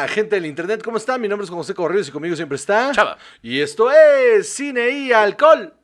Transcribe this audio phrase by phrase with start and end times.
[0.00, 1.20] Hola, gente del internet, ¿cómo están?
[1.20, 3.18] Mi nombre es José Correos y conmigo siempre está Chava.
[3.42, 5.74] Y esto es Cine y Alcohol.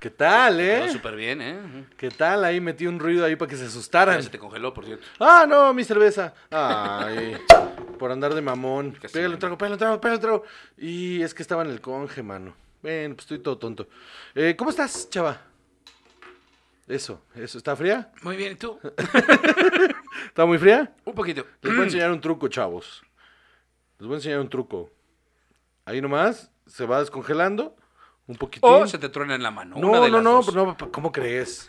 [0.00, 0.90] ¿Qué tal, eh?
[0.90, 1.79] súper bien, ¿eh?
[2.00, 2.46] ¿Qué tal?
[2.46, 4.22] Ahí metí un ruido ahí para que se asustaran.
[4.22, 5.04] se te congeló, por cierto.
[5.18, 6.32] Ah, no, mi cerveza.
[6.50, 7.36] Ay,
[7.98, 8.92] por andar de mamón.
[8.92, 10.44] Casi Pégale un trago, pégale un trago, pégale un trago.
[10.78, 12.54] Y es que estaba en el conge, mano.
[12.82, 13.86] Ven, pues estoy todo tonto.
[14.34, 15.42] Eh, ¿Cómo estás, chava?
[16.88, 17.58] Eso, eso.
[17.58, 18.10] ¿Está fría?
[18.22, 18.78] Muy bien, ¿y tú?
[20.26, 20.94] ¿Está muy fría?
[21.04, 21.44] Un poquito.
[21.60, 23.02] Les voy a enseñar un truco, chavos.
[23.98, 24.90] Les voy a enseñar un truco.
[25.84, 27.76] Ahí nomás, se va descongelando.
[28.30, 28.70] Un poquitín.
[28.70, 29.74] O se te truena en la mano.
[29.76, 31.66] una no, de no, no, no, ¿cómo crees?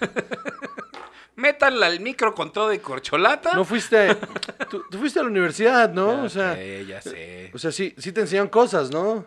[1.35, 3.55] Métanla al micro con todo de corcholata.
[3.55, 4.15] No fuiste,
[4.69, 6.17] tú, tú fuiste a la universidad, ¿no?
[6.17, 7.49] Ya o sea, sé, ya sé.
[7.55, 9.25] O sea, sí, sí te enseñan cosas, ¿no?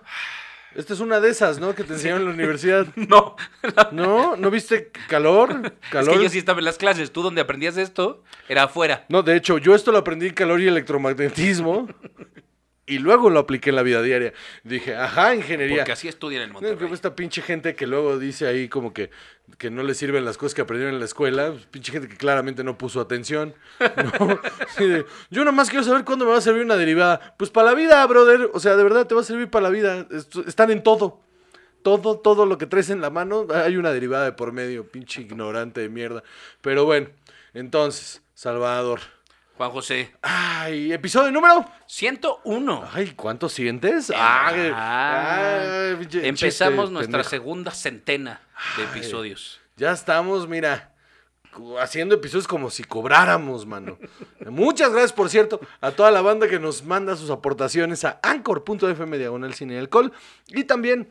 [0.77, 1.75] Esta es una de esas, ¿no?
[1.75, 2.87] Que te enseñaron en la universidad.
[2.97, 3.35] No,
[3.91, 4.37] ¿No?
[4.37, 5.61] ¿No viste calor?
[5.65, 6.17] es ¿Calor?
[6.19, 7.11] que yo sí estaba en las clases.
[7.11, 9.07] Tú donde aprendías esto era afuera.
[9.09, 11.89] No, de hecho, yo esto lo aprendí en calor y electromagnetismo.
[12.87, 14.35] Y luego lo apliqué en la vida diaria.
[14.63, 15.79] Dije, ajá, ingeniería.
[15.79, 16.93] Porque así estudian en Monterrey.
[16.93, 19.11] esta pinche gente que luego dice ahí como que,
[19.57, 21.51] que no le sirven las cosas que aprendieron en la escuela.
[21.51, 23.55] pues, pinche gente que claramente no puso atención.
[23.81, 24.41] ¿no?
[24.79, 27.35] De, yo nomás quiero saber cuándo me va a servir una derivada.
[27.39, 28.51] Pues para la vida, brother.
[28.53, 30.07] O sea, de verdad te va a servir para la vida.
[30.47, 31.23] Están en todo.
[31.83, 34.91] Todo, todo lo que traes en la mano, hay una derivada de por medio.
[34.91, 36.23] Pinche ignorante de mierda.
[36.61, 37.09] Pero bueno,
[37.55, 39.14] entonces, Salvador.
[39.57, 40.11] Juan José.
[40.21, 41.65] Ay, episodio número.
[41.87, 42.89] 101.
[42.93, 44.13] Ay, ¿cuánto sientes?
[44.15, 46.39] Ah, Ay, ay, Empezamos
[46.87, 47.31] chiste nuestra pendejo.
[47.31, 48.41] segunda centena
[48.77, 49.61] de episodios.
[49.77, 50.93] Ya estamos, mira,
[51.81, 53.97] haciendo episodios como si cobráramos, mano.
[54.47, 59.19] Muchas gracias, por cierto, a toda la banda que nos manda sus aportaciones a anchor.fm
[59.19, 60.13] diagonal cine y alcohol.
[60.49, 61.09] Y también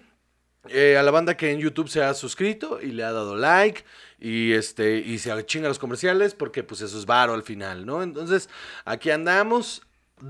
[0.70, 3.84] eh, a la banda que en YouTube se ha suscrito y le ha dado like.
[4.20, 8.02] Y este, y se chinga los comerciales, porque pues eso es varo al final, ¿no?
[8.04, 8.50] Entonces,
[8.86, 9.82] aquí andamos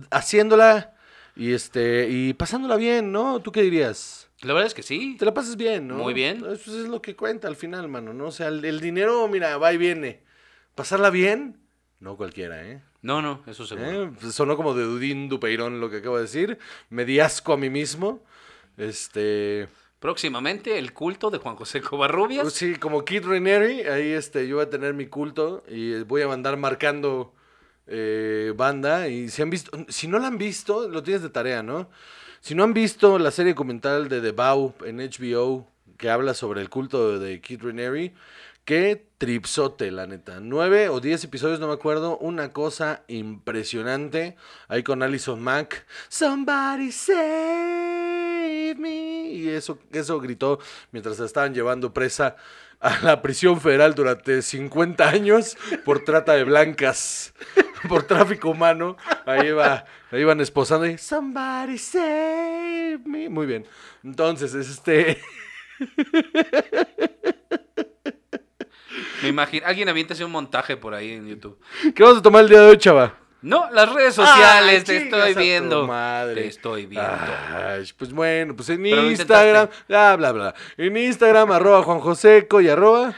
[0.10, 0.96] haciéndola
[1.36, 3.40] y este, y pasándola bien, ¿no?
[3.42, 4.30] ¿Tú qué dirías?
[4.42, 5.16] La verdad es que sí.
[5.18, 5.96] Te la pasas bien, ¿no?
[5.96, 6.38] Muy bien.
[6.38, 8.26] Eso es lo que cuenta al final, mano, ¿no?
[8.28, 10.24] O sea, el, el dinero, mira, va y viene.
[10.76, 11.60] Pasarla bien,
[12.00, 12.82] no cualquiera, ¿eh?
[13.04, 14.06] No, no, eso seguro.
[14.06, 14.12] ¿Eh?
[14.20, 16.58] Pues Sonó como de Dudín Dupeirón lo que acabo de decir.
[16.90, 18.24] Me di asco a mí mismo.
[18.78, 19.68] Este.
[20.04, 22.52] Próximamente el culto de Juan José Covarrubias.
[22.52, 26.34] sí, como Kid Ranieri, ahí este, yo voy a tener mi culto y voy a
[26.34, 27.34] andar marcando
[27.88, 29.08] eh, banda.
[29.08, 31.90] Y si han visto, si no la han visto, lo tienes de tarea, ¿no?
[32.42, 36.60] Si no han visto la serie documental de The Bow en HBO, que habla sobre
[36.60, 38.14] el culto de Kid Ranieri,
[38.66, 40.42] qué tripsote, la neta.
[40.42, 42.18] Nueve o diez episodios, no me acuerdo.
[42.18, 44.36] Una cosa impresionante.
[44.68, 45.86] Ahí con Alison Mack.
[46.10, 46.92] Somebody
[48.54, 49.30] save me.
[49.30, 50.60] Y eso, eso gritó
[50.92, 52.36] mientras la estaban llevando presa
[52.80, 57.34] a la prisión federal durante 50 años por trata de blancas,
[57.90, 58.98] por tráfico humano.
[59.26, 63.30] Ahí va, la iban esposando y somebody save me.
[63.30, 63.66] Muy bien.
[64.04, 65.22] Entonces, es este.
[69.22, 69.66] Me imagino.
[69.66, 71.58] Alguien aviéntese un montaje por ahí en YouTube.
[71.96, 73.23] ¿Qué vamos a tomar el día de hoy, chava?
[73.44, 75.86] No, las redes sociales, Ay, te estoy viendo.
[75.86, 76.44] madre.
[76.44, 77.10] Te estoy viendo.
[77.54, 80.56] Ay, pues bueno, pues en Pero Instagram, bla, bla, bla.
[80.78, 83.14] En Instagram, arroba Juan Joseco y arroba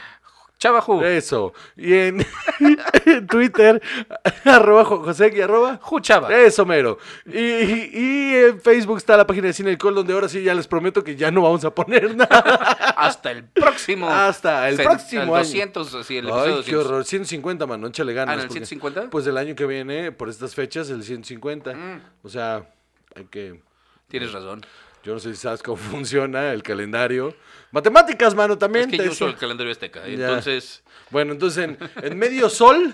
[0.58, 1.02] Chavajú.
[1.04, 1.52] eso.
[1.76, 2.26] Y en,
[3.04, 3.82] en Twitter,
[4.44, 6.34] arroba Joseco y arroba Juchava.
[6.34, 6.98] eso, mero.
[7.26, 10.54] Y, y- y en Facebook está la página de Cine Alcohol, donde ahora sí ya
[10.54, 12.38] les prometo que ya no vamos a poner nada.
[12.96, 14.08] Hasta el próximo.
[14.08, 15.44] Hasta el próximo año.
[15.44, 16.86] 200, así, el episodio Ay, qué 200.
[16.86, 17.04] horror.
[17.04, 18.32] 150, mano, échale ganas.
[18.32, 19.10] Ah, ¿en el porque, 150?
[19.10, 21.74] Pues el año que viene, por estas fechas, el 150.
[21.74, 22.00] Mm.
[22.22, 22.66] O sea,
[23.14, 23.60] hay que...
[24.08, 24.64] Tienes razón.
[25.06, 27.32] Yo no sé si sabes cómo funciona el calendario.
[27.70, 28.92] Matemáticas, mano, también.
[28.92, 30.04] Es que yo uso el calendario azteca.
[30.04, 30.14] Ya.
[30.14, 32.92] Entonces, Bueno, entonces en, en medio sol.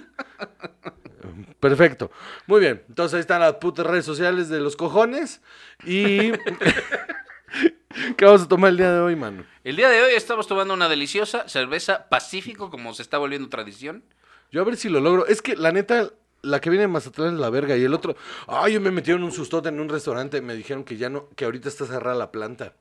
[1.59, 2.11] Perfecto.
[2.47, 2.83] Muy bien.
[2.87, 5.41] Entonces ahí están las putas redes sociales de los cojones.
[5.87, 6.33] Y.
[8.19, 9.45] ¿Qué vamos a tomar el día de hoy, mano?
[9.65, 14.05] el día de hoy estamos tomando una deliciosa cerveza Pacífico, como se está volviendo tradición.
[14.51, 15.27] Yo a ver si lo logro.
[15.27, 16.11] Es que la neta,
[16.43, 17.77] la que viene de Mazatlán es la verga.
[17.77, 18.17] Y el otro.
[18.47, 20.43] Ay, yo me metieron un sustote en un restaurante.
[20.43, 22.75] Me dijeron que ya no, que ahorita está cerrada la planta.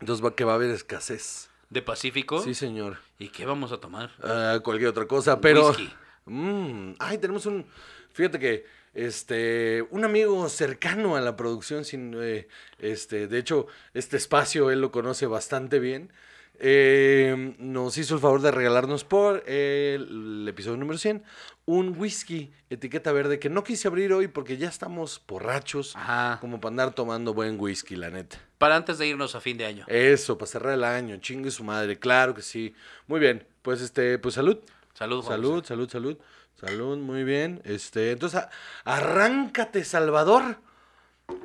[0.00, 1.50] Entonces va que va a haber escasez.
[1.70, 2.42] De Pacífico.
[2.42, 2.98] Sí, señor.
[3.18, 4.10] ¿Y qué vamos a tomar?
[4.22, 5.68] Ah, cualquier otra cosa, pero.
[5.68, 5.90] Whisky.
[6.26, 7.66] Mm, ay, tenemos un.
[8.12, 8.66] Fíjate que.
[8.92, 9.86] Este.
[9.90, 11.84] Un amigo cercano a la producción.
[11.84, 12.48] Sin, eh,
[12.78, 13.28] este.
[13.28, 16.12] De hecho, este espacio él lo conoce bastante bien.
[16.58, 21.22] Eh, nos hizo el favor de regalarnos por el, el episodio número 100
[21.66, 26.38] un whisky etiqueta verde que no quise abrir hoy porque ya estamos borrachos Ajá.
[26.40, 28.38] como para andar tomando buen whisky, la neta.
[28.58, 29.84] Para antes de irnos a fin de año.
[29.88, 32.74] Eso, para cerrar el año, chingue su madre, claro que sí.
[33.06, 34.58] Muy bien, pues este, pues salud.
[34.92, 35.68] Salud, Juan Salud, José.
[35.68, 36.18] salud, salud.
[36.60, 37.60] Salud, muy bien.
[37.64, 38.50] Este, entonces, a-
[38.84, 40.58] arráncate, Salvador,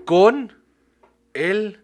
[0.05, 0.53] con
[1.33, 1.79] el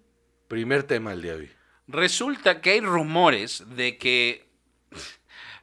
[0.48, 1.52] primer tema del día de hoy.
[1.88, 4.46] Resulta que hay rumores de que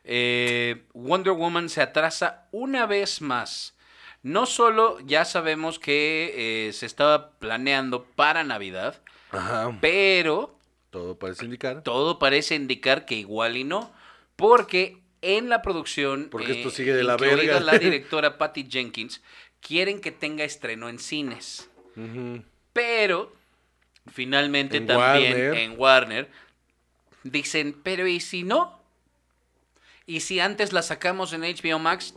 [0.05, 3.77] eh, Wonder Woman se atrasa una vez más.
[4.23, 9.01] No solo ya sabemos que eh, se estaba planeando para Navidad,
[9.33, 9.77] Ajá.
[9.81, 10.57] pero
[10.91, 11.83] Todo parece indicar.
[11.83, 13.93] todo parece indicar que igual y no,
[14.37, 17.59] porque en la producción, Porque esto sigue de la verga.
[17.61, 19.23] la directora Patty Jenkins,
[19.61, 21.69] quieren que tenga estreno en cines.
[22.73, 23.33] Pero
[24.11, 25.55] finalmente En también Warner.
[25.55, 26.31] en Warner
[27.25, 28.81] dicen, pero ¿y si no?
[30.07, 32.15] ¿Y si antes la sacamos en HBO Max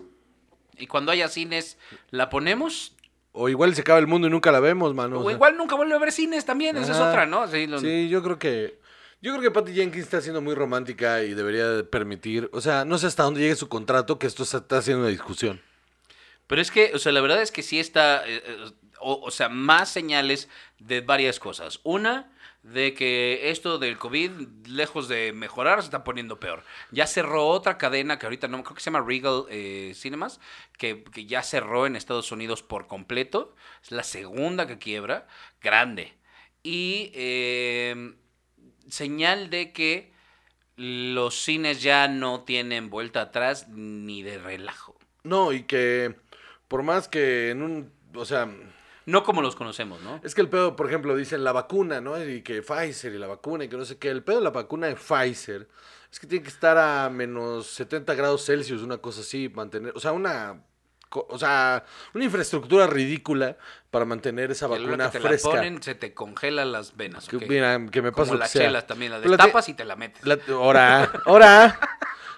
[0.78, 1.78] y cuando haya cines
[2.12, 2.96] la ponemos?
[3.32, 5.20] O igual se acaba el mundo y nunca la vemos, mano.
[5.20, 5.34] O sea.
[5.34, 7.48] igual nunca vuelve a ver cines también, esa es otra, ¿no?
[7.48, 8.80] Sí, lo- Sí, yo creo que.
[9.22, 12.50] Yo creo que Patty Jenkins está siendo muy romántica y debería de permitir.
[12.54, 15.62] O sea, no sé hasta dónde llegue su contrato, que esto está haciendo una discusión.
[16.48, 18.66] Pero es que, o sea, la verdad es que sí está, eh, eh,
[19.00, 20.50] o, o sea, más señales
[20.80, 21.80] de varias cosas.
[21.84, 22.32] Una,
[22.66, 24.32] de que esto del COVID,
[24.68, 26.64] lejos de mejorar, se está poniendo peor.
[26.92, 30.40] Ya cerró otra cadena que ahorita no, creo que se llama Regal eh, Cinemas,
[30.78, 33.56] que, que ya cerró en Estados Unidos por completo.
[33.84, 35.28] Es la segunda que quiebra,
[35.62, 36.14] grande.
[36.64, 38.16] Y eh,
[38.90, 40.12] señal de que
[40.76, 44.98] los cines ya no tienen vuelta atrás ni de relajo.
[45.24, 46.16] No, y que
[46.68, 47.92] por más que en un.
[48.16, 48.50] O sea,
[49.06, 50.20] No como los conocemos, ¿no?
[50.24, 52.22] es que el pedo, por ejemplo, dicen la vacuna, ¿no?
[52.24, 54.10] Y que Pfizer y la vacuna y que no sé qué.
[54.10, 55.68] El pedo de la vacuna de Pfizer
[56.12, 59.94] es que tiene que estar a menos 70 grados Celsius, una cosa así, mantener.
[59.96, 60.62] O sea, una.
[61.12, 63.58] O sea, una infraestructura ridícula
[63.90, 65.50] para mantener esa vacuna que te fresca.
[65.50, 67.28] la ponen, se te congelan las venas.
[67.28, 70.26] Que, mira, que me pasa Como las chelas también, la destapas y te la metes.
[70.26, 71.80] La, ahora, ahora,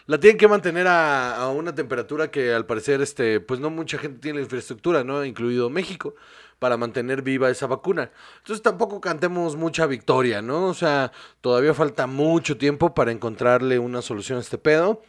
[0.05, 3.97] la tienen que mantener a, a una temperatura que al parecer, este, pues no mucha
[3.97, 5.25] gente tiene la infraestructura, ¿no?
[5.25, 6.15] Incluido México,
[6.59, 8.11] para mantener viva esa vacuna.
[8.39, 10.67] Entonces tampoco cantemos mucha victoria, ¿no?
[10.67, 11.11] O sea,
[11.41, 15.01] todavía falta mucho tiempo para encontrarle una solución a este pedo.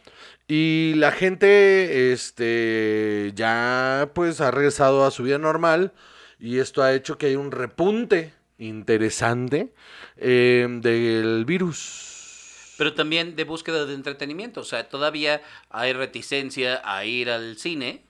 [0.47, 5.93] Y la gente, este, ya pues ha regresado a su vida normal.
[6.39, 9.73] Y esto ha hecho que haya un repunte interesante
[10.17, 12.75] eh, del virus.
[12.77, 14.61] Pero también de búsqueda de entretenimiento.
[14.61, 18.08] O sea, todavía hay reticencia a ir al cine.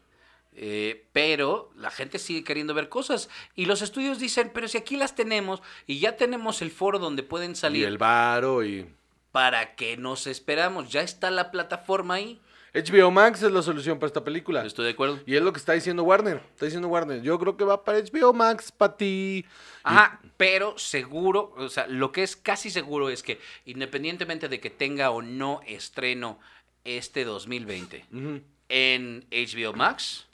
[0.54, 3.30] Eh, pero la gente sigue queriendo ver cosas.
[3.56, 7.24] Y los estudios dicen, pero si aquí las tenemos y ya tenemos el foro donde
[7.24, 8.88] pueden Y salir, el varo y...
[9.31, 10.90] ¿para qué nos esperamos?
[10.92, 12.42] Ya está la plataforma ahí.
[12.74, 14.63] HBO Max es la solución para esta película.
[14.63, 15.19] Estoy de acuerdo.
[15.25, 16.38] Y es lo que está diciendo Warner.
[16.52, 17.22] Está diciendo Warner.
[17.22, 19.45] Yo creo que va para HBO Max, para ti.
[19.84, 24.69] Ajá, pero seguro, o sea, lo que es casi seguro es que independientemente de que
[24.69, 26.40] tenga o no estreno
[26.84, 28.42] este 2020 Ujú.
[28.69, 30.28] en HBO Max,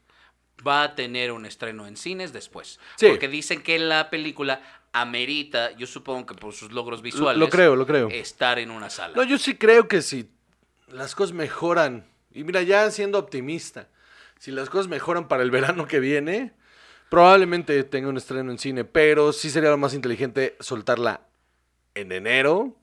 [0.66, 2.80] va a tener un estreno en cines después.
[2.96, 3.08] Sí.
[3.08, 4.62] Porque dicen que la película
[4.94, 8.10] amerita, yo supongo que por sus logros visuales, lo creo, lo creo.
[8.10, 9.14] estar en una sala.
[9.16, 10.30] No, yo sí creo que si
[10.88, 13.90] las cosas mejoran, y mira, ya siendo optimista,
[14.40, 16.54] si las cosas mejoran para el verano que viene,
[17.10, 21.22] probablemente tenga un estreno en cine, pero sí sería lo más inteligente soltarla
[21.94, 22.76] en enero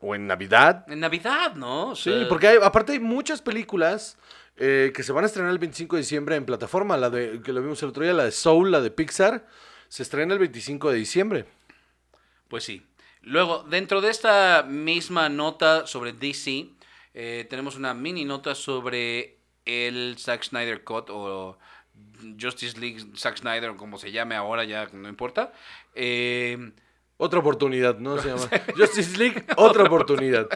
[0.00, 0.84] o en Navidad.
[0.88, 1.90] En Navidad, ¿no?
[1.90, 4.18] O Sí, porque hay- aparte hay muchas películas
[4.56, 7.52] eh, que se van a estrenar el 25 de diciembre en plataforma, la de que
[7.52, 9.46] lo vimos el otro día, la de Soul, la de Pixar,
[9.88, 11.44] se estrena el 25 de diciembre.
[12.48, 12.86] Pues sí.
[13.22, 16.68] Luego, dentro de esta misma nota sobre DC,
[17.14, 21.58] eh, tenemos una mini nota sobre el Zack Snyder Cut o
[22.40, 25.52] Justice League Zack Snyder, o como se llame ahora, ya no importa.
[25.94, 26.72] Eh,
[27.16, 28.18] Otra oportunidad, ¿no?
[28.18, 30.48] Se llama Justice League, otra oportunidad.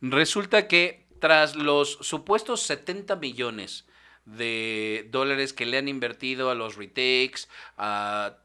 [0.00, 3.86] resulta que tras los supuestos 70 millones
[4.24, 7.48] de dólares que le han invertido a los retakes,
[7.78, 8.36] a,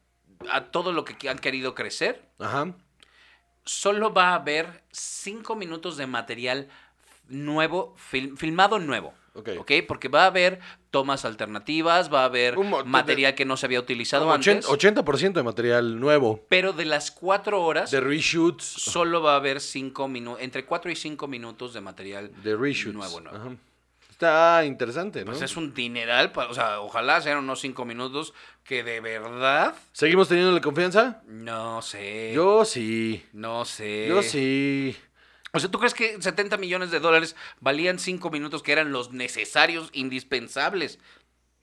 [0.51, 2.73] a todo lo que han querido crecer, Ajá.
[3.65, 6.69] solo va a haber cinco minutos de material
[7.27, 9.13] nuevo, fil- filmado nuevo.
[9.35, 9.49] Ok.
[9.59, 9.71] ¿ok?
[9.87, 10.59] Porque va a haber
[10.91, 14.65] tomas alternativas, va a haber mo- material que no se había utilizado antes.
[14.65, 16.45] 80%, 80% de material nuevo.
[16.49, 18.63] Pero de las cuatro horas, De reshoots.
[18.63, 22.95] solo va a haber cinco minutos, entre cuatro y cinco minutos de material De reshoots.
[22.95, 23.37] nuevo, nuevo.
[23.37, 23.55] Ajá.
[24.09, 25.31] Está interesante, ¿no?
[25.31, 30.29] Pues es un dineral, o sea, ojalá sean unos cinco minutos que de verdad, ¿Seguimos
[30.29, 31.21] teniéndole confianza?
[31.27, 32.31] no sé.
[32.33, 33.21] Yo sí.
[33.33, 34.05] no sé.
[34.07, 34.95] Yo sí.
[35.55, 39.11] O sea, ¿tú crees que 70 millones de dólares valían 5 minutos que eran los
[39.11, 40.99] necesarios, indispensables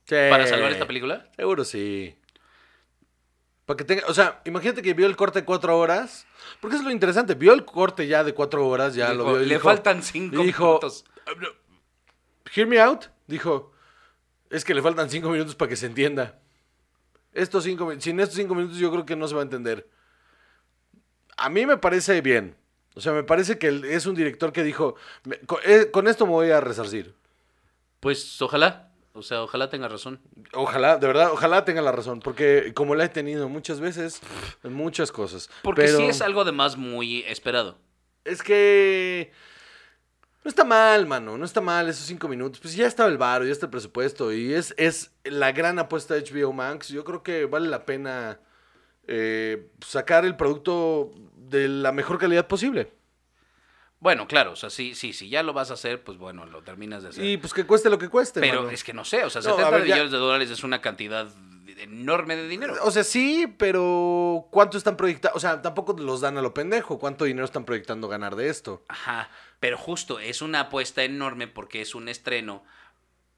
[0.09, 1.29] para salvar esta película?
[1.37, 2.17] Seguro sí.
[3.67, 6.27] Para que tenga, o sea, imagínate que vio el corte de cuatro horas.
[6.61, 9.39] Porque es lo interesante, vio el corte ya de cuatro horas, ya Dijo, lo vio.
[9.41, 11.05] Le dijo- faltan 5 dijo, minutos.
[12.55, 13.73] Hear me out, dijo.
[14.51, 16.39] Es que le faltan cinco minutos para que se entienda.
[17.33, 19.89] Estos cinco, sin estos cinco minutos yo creo que no se va a entender.
[21.39, 22.55] A mí me parece bien.
[22.95, 26.27] O sea, me parece que es un director que dijo, "Me- con, eh, con esto
[26.27, 27.15] me voy a resarcir.
[28.01, 28.89] Pues ojalá.
[29.15, 30.21] O sea, ojalá tenga razón.
[30.55, 34.21] Ojalá, de verdad, ojalá tenga la razón, porque como la he tenido muchas veces,
[34.65, 35.51] en muchas cosas.
[35.63, 37.77] Porque Pero sí es algo además muy esperado.
[38.25, 39.31] Es que
[40.45, 42.59] no está mal, mano, no está mal esos cinco minutos.
[42.61, 46.15] Pues ya estaba el varo, ya está el presupuesto y es, es la gran apuesta
[46.15, 46.89] de HBO Max.
[46.89, 48.41] Yo creo que vale la pena
[49.07, 51.13] eh, sacar el producto
[51.53, 52.93] de la mejor calidad posible.
[54.01, 56.63] Bueno, claro, o sea, sí, sí, si ya lo vas a hacer, pues bueno, lo
[56.63, 57.25] terminas de hacer.
[57.25, 58.41] Y pues que cueste lo que cueste.
[58.41, 58.71] Pero mano.
[58.71, 60.65] es que no sé, o sea, No, a 70 ver, ya- millones de dólares es
[60.65, 61.29] una cantidad
[61.79, 62.75] enorme de dinero.
[62.83, 65.37] O sea, sí, pero ¿cuánto están proyectando?
[65.37, 66.99] O sea, tampoco los dan a lo pendejo.
[66.99, 68.83] ¿Cuánto dinero están proyectando ganar de esto?
[68.89, 69.31] Ajá,
[69.61, 72.65] pero justo es una apuesta enorme porque es un estreno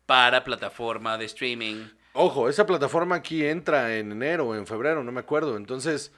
[0.07, 1.89] para plataforma de streaming.
[2.15, 5.57] Ojo, esa plataforma aquí entra en enero o en febrero, no me acuerdo.
[5.57, 6.13] Entonces,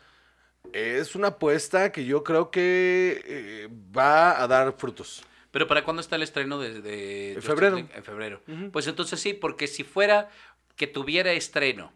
[0.72, 5.22] es una apuesta que yo creo que eh, va a dar frutos.
[5.50, 7.76] Pero ¿para cuándo está el estreno de, de En febrero.
[7.76, 7.90] League?
[7.94, 8.40] En febrero.
[8.72, 10.28] Pues entonces sí, porque si fuera
[10.76, 11.92] que tuviera estreno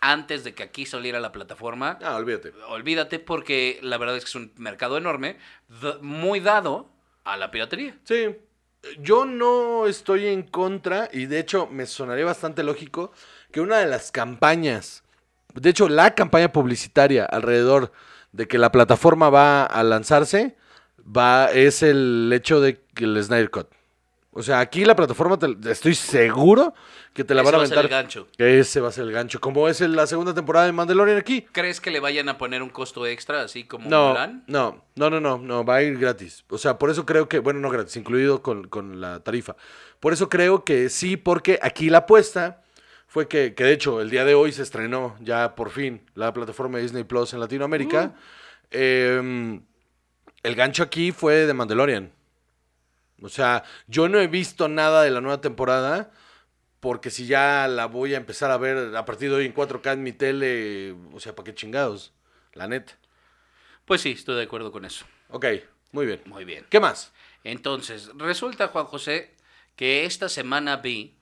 [0.00, 2.52] antes de que aquí saliera la plataforma, Ah, olvídate.
[2.68, 5.36] olvídate porque la verdad es que es un mercado enorme,
[6.00, 6.90] muy dado
[7.24, 7.96] a la piratería.
[8.04, 8.36] Sí,
[8.98, 13.12] yo no estoy en contra y de hecho me sonaría bastante lógico
[13.52, 15.01] que una de las campañas,
[15.54, 17.92] de hecho la campaña publicitaria alrededor
[18.32, 20.56] de que la plataforma va a lanzarse,
[21.04, 23.68] va es el hecho de que el Snyder Cut.
[24.34, 26.72] O sea, aquí la plataforma, te- estoy seguro
[27.12, 27.98] que te la Ese van a va a ser aventar.
[28.00, 28.28] el gancho.
[28.38, 31.42] Ese va a ser el gancho, como es la segunda temporada de Mandalorian aquí.
[31.52, 34.44] ¿Crees que le vayan a poner un costo extra así como No, Mulan?
[34.46, 36.44] no, no, no, no, no, va a ir gratis.
[36.48, 39.54] O sea, por eso creo que, bueno, no gratis, incluido con, con la tarifa.
[40.00, 42.62] Por eso creo que sí, porque aquí la apuesta
[43.12, 46.32] fue que, que de hecho el día de hoy se estrenó ya por fin la
[46.32, 48.14] plataforma de Disney Plus en Latinoamérica.
[48.70, 49.60] Eh,
[50.42, 52.10] el gancho aquí fue de Mandalorian.
[53.20, 56.10] O sea, yo no he visto nada de la nueva temporada.
[56.80, 59.92] Porque si ya la voy a empezar a ver a partir de hoy en 4K
[59.92, 62.14] en mi tele, o sea, ¿para qué chingados?
[62.54, 62.94] La neta.
[63.84, 65.04] Pues sí, estoy de acuerdo con eso.
[65.28, 65.46] Ok,
[65.90, 66.22] muy bien.
[66.24, 66.64] Muy bien.
[66.70, 67.12] ¿Qué más?
[67.44, 69.34] Entonces, resulta, Juan José,
[69.76, 71.18] que esta semana vi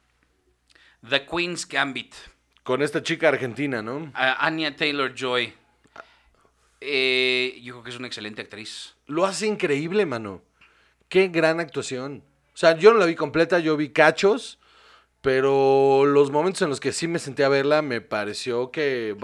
[1.08, 2.14] The Queen's Gambit,
[2.62, 4.10] Con esta chica argentina, ¿no?
[4.14, 5.54] a Anya Taylor Joy.
[6.80, 8.94] yo creo que es una excelente actriz.
[9.06, 10.42] Lo hace increíble, mano.
[11.08, 12.22] Qué gran actuación.
[12.54, 14.58] O sea, yo no la vi completa, yo vi cachos,
[15.22, 19.16] pero los momentos en los que sí me senté a verla, me pareció que,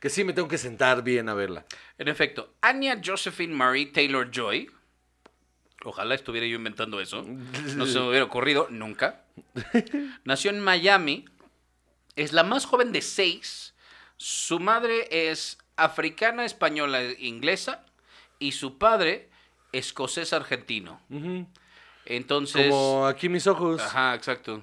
[0.00, 1.64] que sí me tengo que sentar bien a verla.
[1.98, 4.70] En efecto, Anya Josephine Marie Taylor Joy.
[5.84, 7.24] Ojalá estuviera yo inventando eso.
[7.76, 9.24] No se me hubiera ocurrido nunca.
[10.24, 11.24] Nació en Miami.
[12.16, 13.74] Es la más joven de seis.
[14.16, 17.84] Su madre es africana, española, e inglesa.
[18.38, 19.30] Y su padre,
[19.72, 21.00] escocés argentino.
[22.04, 22.68] Entonces.
[22.68, 23.80] Como aquí mis ojos.
[23.80, 24.62] Ajá, exacto.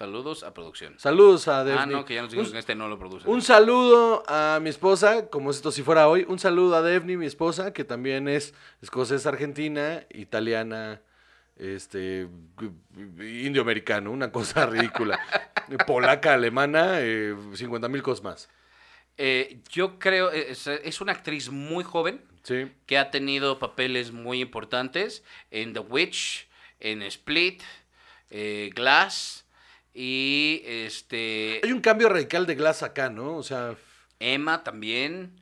[0.00, 0.98] Saludos a producción.
[0.98, 1.60] Saludos a.
[1.60, 3.28] Ah, no, que ya nos un, que este no lo produce.
[3.28, 6.24] un saludo a mi esposa, como esto si fuera hoy.
[6.26, 11.02] Un saludo a Daphne, mi esposa, que también es escocesa argentina, italiana,
[11.56, 12.28] este,
[13.18, 15.20] indio-americano, una cosa ridícula.
[15.86, 18.48] Polaca, alemana, eh, 50 mil cosas más.
[19.18, 22.22] Eh, yo creo, es, es una actriz muy joven.
[22.42, 22.72] Sí.
[22.86, 27.62] que ha tenido papeles muy importantes en The Witch, en Split,
[28.30, 29.44] eh, Glass
[29.94, 33.36] y este Hay un cambio radical de Glass acá, ¿no?
[33.36, 33.74] O sea,
[34.18, 35.32] Emma también.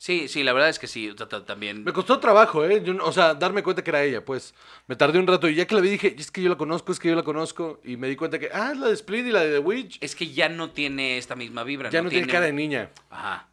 [0.00, 1.82] Sí, sí, la verdad es que sí, ta- ta- también.
[1.82, 2.82] me costó trabajo, ¿eh?
[2.84, 4.54] Yo o sea, darme cuenta que era ella, pues.
[4.86, 6.92] Me tardé un rato y ya que la vi dije, es que yo la conozco,
[6.92, 7.80] es que yo la conozco.
[7.82, 9.98] Y me di cuenta que, ah, es la de Split y la de The Witch.
[10.00, 11.90] Es que ya no tiene esta misma vibra.
[11.90, 12.90] Ya no tiene cara de niña.
[13.10, 13.48] Ajá.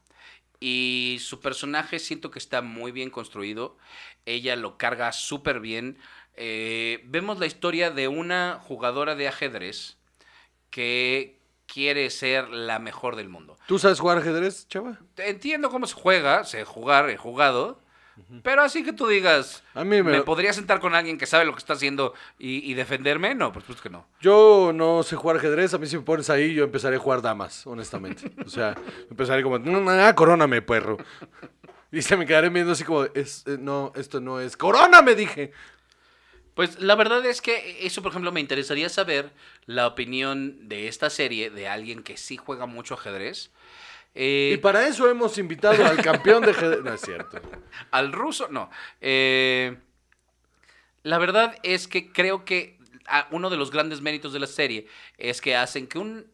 [0.59, 3.77] Y su personaje siento que está muy bien construido.
[4.27, 5.97] Ella lo carga súper bien.
[6.35, 9.97] Eh, vemos la historia de una jugadora de ajedrez
[10.69, 13.57] que quiere ser la mejor del mundo.
[13.67, 14.99] ¿Tú sabes jugar ajedrez, chava?
[15.17, 17.79] Entiendo cómo se juega, sé jugar, he jugado.
[18.43, 21.43] Pero así que tú digas, A mí me- ¿me podría sentar con alguien que sabe
[21.43, 23.35] lo que está haciendo y, y defenderme?
[23.35, 24.07] No, por supuesto que no.
[24.21, 27.21] Yo no sé jugar ajedrez, a mí si me pones ahí yo empezaré a jugar
[27.21, 28.31] damas, honestamente.
[28.45, 28.73] O sea,
[29.09, 30.95] empezaré como, no, no, ah, coróname, perro.
[31.91, 35.51] Y se me quedaré viendo así como, es, eh, no, esto no es, coróname, dije.
[36.55, 39.31] Pues la verdad es que eso, por ejemplo, me interesaría saber
[39.65, 43.51] la opinión de esta serie de alguien que sí juega mucho ajedrez.
[44.15, 46.81] Eh, Y para eso hemos invitado al campeón de ajedrez.
[46.81, 47.41] No es cierto.
[47.91, 48.71] Al ruso, no.
[49.01, 49.75] Eh,
[51.03, 54.87] la verdad es que creo que ah, uno de los grandes méritos de la serie
[55.17, 56.25] es que hacen que un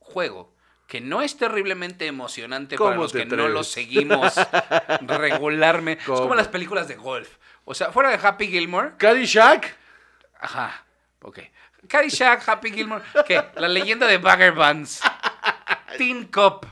[0.00, 0.52] juego
[0.88, 4.34] que no es terriblemente emocionante para ¿Cómo los que no lo seguimos
[5.06, 6.02] regularmente.
[6.02, 7.36] Es como las películas de golf.
[7.70, 9.76] O sea, fuera de Happy Gilmore, Caddyshack.
[10.40, 10.84] Ajá,
[11.22, 11.38] ok.
[11.86, 13.40] Caddyshack, Happy Gilmore, ¿qué?
[13.54, 15.00] La leyenda de Bagger Vance.
[15.96, 16.66] Teen Cop.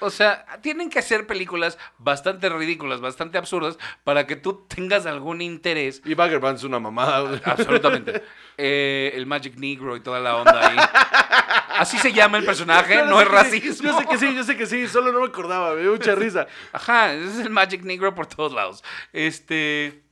[0.00, 5.40] O sea, tienen que hacer películas bastante ridículas, bastante absurdas, para que tú tengas algún
[5.40, 6.02] interés.
[6.04, 7.40] Y Bagger Vance es una mamada.
[7.44, 8.22] Absolutamente.
[8.60, 10.76] Eh, el Magic Negro y toda la onda ahí.
[11.78, 13.88] Así se llama el personaje, no es que sí, racismo.
[13.88, 16.16] Yo sé que sí, yo sé que sí, solo no me acordaba, me dio mucha
[16.16, 16.48] risa.
[16.72, 18.82] Ajá, ese es el Magic Negro por todos lados.
[19.12, 20.02] Este.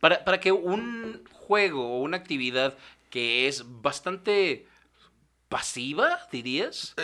[0.00, 2.74] Para, para que un juego o una actividad
[3.10, 4.66] que es bastante
[5.52, 6.94] pasiva, dirías.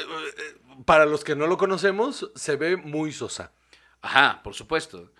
[0.87, 3.53] Para los que no lo conocemos, se ve muy sosa.
[4.01, 5.13] Ajá, por supuesto.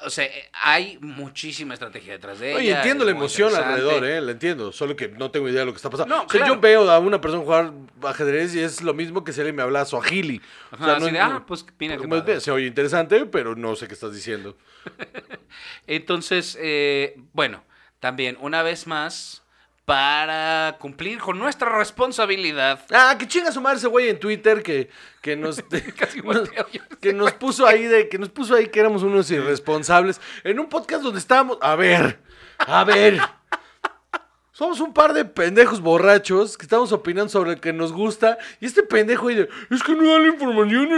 [0.00, 2.58] O sea, eh, hay muchísima estrategia detrás de ella.
[2.58, 4.20] Oye, entiendo la emoción alrededor, ¿eh?
[4.20, 4.72] La entiendo.
[4.72, 6.14] Solo que no tengo idea de lo que está pasando.
[6.14, 6.54] No, O sea, claro.
[6.54, 9.62] Yo veo a una persona jugar ajedrez y es lo mismo que si alguien me
[9.62, 10.40] habla Swahili.
[10.72, 12.40] O Ajá, sea, no- de, ah, pues mira qué padre.
[12.40, 14.56] Se oye interesante, pero no sé qué estás diciendo.
[15.86, 17.62] Entonces, eh, bueno,
[18.00, 19.42] también, una vez más,
[19.84, 22.80] para cumplir con nuestra responsabilidad.
[22.90, 24.88] Ah, que chinga su madre ese güey en Twitter que,
[25.20, 25.62] que nos...
[25.98, 26.48] Casi nos-
[27.00, 30.68] que nos puso ahí de que nos puso ahí que éramos unos irresponsables en un
[30.70, 32.18] podcast donde estábamos a ver
[32.58, 33.20] a ver
[34.52, 38.66] somos un par de pendejos borrachos que estamos opinando sobre el que nos gusta y
[38.66, 40.88] este pendejo de, es que no da la información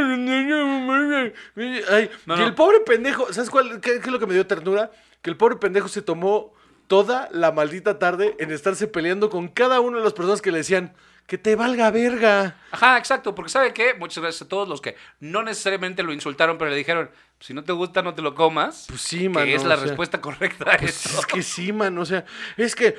[1.90, 2.46] Ay, No, y no.
[2.46, 4.90] el pobre pendejo ¿sabes cuál qué, qué es lo que me dio ternura?
[5.22, 6.54] que el pobre pendejo se tomó
[6.86, 10.58] toda la maldita tarde en estarse peleando con cada una de las personas que le
[10.58, 10.94] decían
[11.26, 13.94] que te valga verga Ajá, exacto, porque ¿sabe qué?
[13.94, 17.64] Muchas gracias a todos los que no necesariamente lo insultaron, pero le dijeron, si no
[17.64, 18.86] te gusta, no te lo comas.
[18.88, 21.18] Pues sí, que mano, es la o sea, respuesta correcta a Pues eso.
[21.18, 22.25] es que sí, man, o sea,
[22.56, 22.96] es que,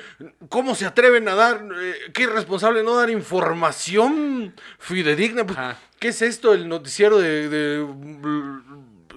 [0.48, 5.44] ¿cómo se atreven a dar, eh, qué irresponsable no dar información fidedigna?
[5.46, 5.58] Pues.
[5.98, 7.86] ¿Qué es esto, el noticiero de, de,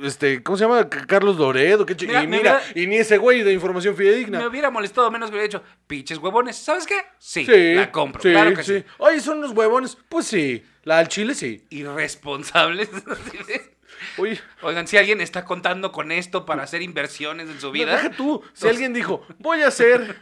[0.04, 0.90] este, ¿cómo se llama?
[0.90, 4.40] Carlos Loredo, qué Mira, y mira, hubiera- y ni ese güey de información fidedigna.
[4.40, 7.02] Me hubiera molestado menos que hubiera dicho, pinches huevones, ¿sabes qué?
[7.20, 8.84] Sí, Sí, la compro, sí, claro que sí.
[8.98, 11.66] Oye, son unos huevones, pues sí, la al chile sí.
[11.70, 12.90] Irresponsables.
[14.18, 17.92] Oye, Oigan, si alguien está contando con esto para hacer inversiones en su no, vida,
[17.92, 20.18] deja tú, si alguien dijo, voy a hacer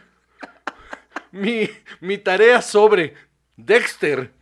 [1.32, 1.68] mi,
[2.00, 3.14] mi tarea sobre
[3.56, 4.32] Dexter,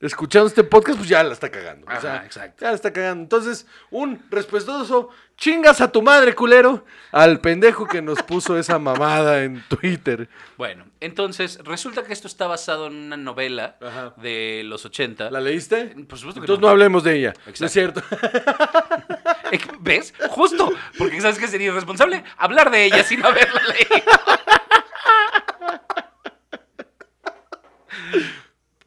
[0.00, 1.86] escuchando este podcast, pues ya la está cagando.
[1.86, 2.62] o Ajá, sea, exacto.
[2.64, 3.22] Ya la está cagando.
[3.22, 9.42] Entonces, un respetuoso chingas a tu madre, culero, al pendejo que nos puso esa mamada
[9.42, 10.28] en Twitter.
[10.58, 14.14] Bueno, entonces resulta que esto está basado en una novela Ajá.
[14.18, 15.30] de los 80.
[15.30, 15.94] ¿La leíste?
[16.08, 16.66] Por supuesto que Entonces no.
[16.66, 17.32] no hablemos de ella.
[17.46, 17.64] No Exacto.
[17.66, 18.02] es cierto.
[19.80, 20.12] ¿Ves?
[20.28, 20.70] Justo.
[20.98, 24.10] Porque sabes que sería irresponsable hablar de ella sin haberla leído.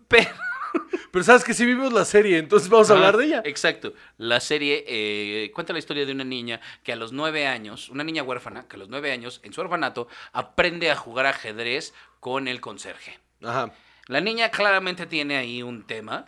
[0.08, 0.30] Pero,
[1.12, 3.42] Pero sabes que sí vimos la serie, entonces vamos a hablar de ella.
[3.46, 3.94] Exacto.
[4.18, 8.04] La serie eh, cuenta la historia de una niña que a los nueve años, una
[8.04, 12.48] niña huérfana, que a los nueve años, en su orfanato, aprende a jugar ajedrez con
[12.48, 13.20] el conserje.
[13.44, 13.72] Ajá.
[14.08, 16.26] La niña claramente tiene ahí un tema.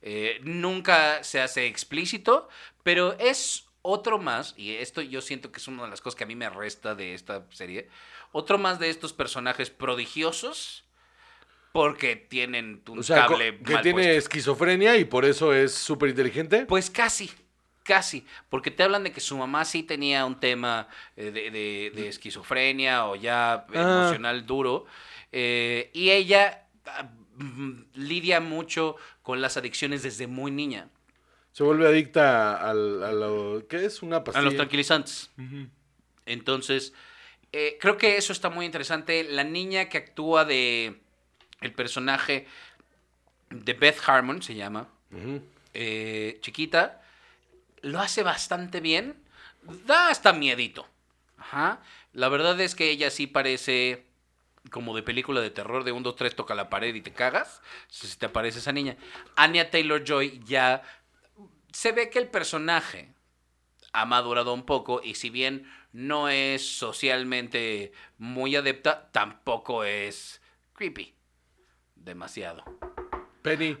[0.00, 2.48] eh, nunca se hace explícito,
[2.84, 6.24] pero es otro más, y esto yo siento que es una de las cosas que
[6.24, 7.88] a mí me resta de esta serie,
[8.32, 10.84] otro más de estos personajes prodigiosos
[11.72, 14.18] porque tienen un O sea, co- cable que mal tiene puesto.
[14.18, 16.64] esquizofrenia y por eso es súper inteligente.
[16.66, 17.30] Pues casi,
[17.82, 21.92] casi, porque te hablan de que su mamá sí tenía un tema eh, de, de-
[21.94, 24.86] de esquizofrenia o ya emocional duro,
[25.32, 27.10] eh, y ella ah,
[27.94, 30.88] lidia mucho con las adicciones desde muy niña,
[31.52, 33.66] Se vuelve adicta a lo...
[33.68, 34.02] ¿Qué es?
[34.02, 34.44] Una a pastilla.
[34.44, 35.30] los tranquilizantes.
[36.26, 36.92] Entonces,
[37.52, 39.24] eh, creo que eso está muy interesante.
[39.24, 41.00] La niña que actúa de
[41.60, 42.46] el personaje
[43.50, 44.88] de Beth Harmon, se llama,
[45.74, 47.02] eh, chiquita,
[47.82, 49.16] lo hace bastante bien.
[49.86, 50.86] Da hasta miedito.
[51.36, 51.80] Ajá.
[52.12, 54.04] La verdad es que ella sí parece
[54.70, 57.62] como de película de terror de un 2, 3, toca la pared y te cagas.
[57.88, 58.96] Si te aparece esa niña.
[59.36, 60.82] Anya Taylor Joy ya
[61.72, 63.12] se ve que el personaje
[63.92, 70.40] ha madurado un poco y si bien no es socialmente muy adepta, tampoco es
[70.74, 71.14] creepy.
[72.08, 72.64] Demasiado.
[73.42, 73.76] Penny.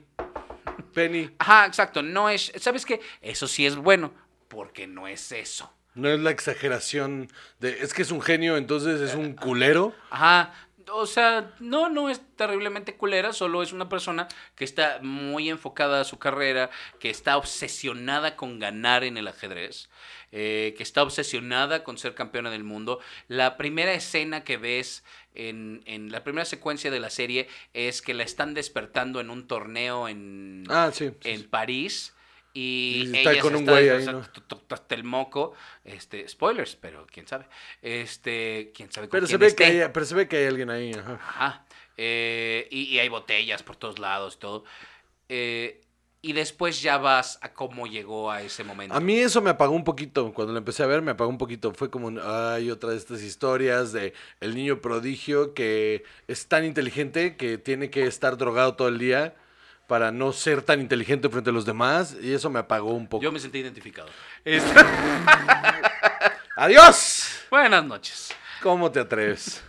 [0.92, 1.30] Penny.
[1.38, 2.02] Ajá, exacto.
[2.02, 2.52] No es.
[2.56, 3.00] ¿Sabes qué?
[3.22, 4.12] Eso sí es bueno,
[4.48, 5.72] porque no es eso.
[5.94, 9.94] No es la exageración de, es que es un genio, entonces es un culero.
[10.10, 10.52] Ajá.
[10.90, 16.00] O sea, no, no es terriblemente culera, solo es una persona que está muy enfocada
[16.00, 19.90] a su carrera, que está obsesionada con ganar en el ajedrez,
[20.32, 23.00] eh, que está obsesionada con ser campeona del mundo.
[23.26, 25.04] La primera escena que ves
[25.38, 29.46] en, en la primera secuencia de la serie es que la están despertando en un
[29.46, 31.08] torneo en, Ah, sí.
[31.22, 31.46] sí, en sí.
[31.46, 32.14] París.
[32.54, 35.54] Y Y está ella con se un está güey ahí, t- hasta el moco.
[35.84, 37.46] Este, spoilers, pero quién sabe.
[37.82, 39.64] Este, quién sabe con Pero se, quién ve esté.
[39.64, 40.92] que hay, pero se ve que hay alguien ahí.
[40.92, 41.14] Ajá.
[41.14, 41.66] Ajá.
[41.96, 44.64] Eh, y, y hay botellas por todos lados y todo.
[45.28, 45.82] Eh,
[46.20, 48.94] y después ya vas a cómo llegó a ese momento.
[48.94, 50.32] A mí eso me apagó un poquito.
[50.34, 51.72] Cuando lo empecé a ver, me apagó un poquito.
[51.74, 56.64] Fue como, un- ay, otra de estas historias de el niño prodigio que es tan
[56.64, 59.34] inteligente que tiene que estar drogado todo el día
[59.86, 62.16] para no ser tan inteligente frente a los demás.
[62.20, 63.22] Y eso me apagó un poco.
[63.22, 64.08] Yo me sentí identificado.
[64.44, 64.68] Este,
[66.56, 67.44] ¡Adiós!
[67.50, 68.34] buenas noches.
[68.62, 69.62] ¿Cómo te atreves?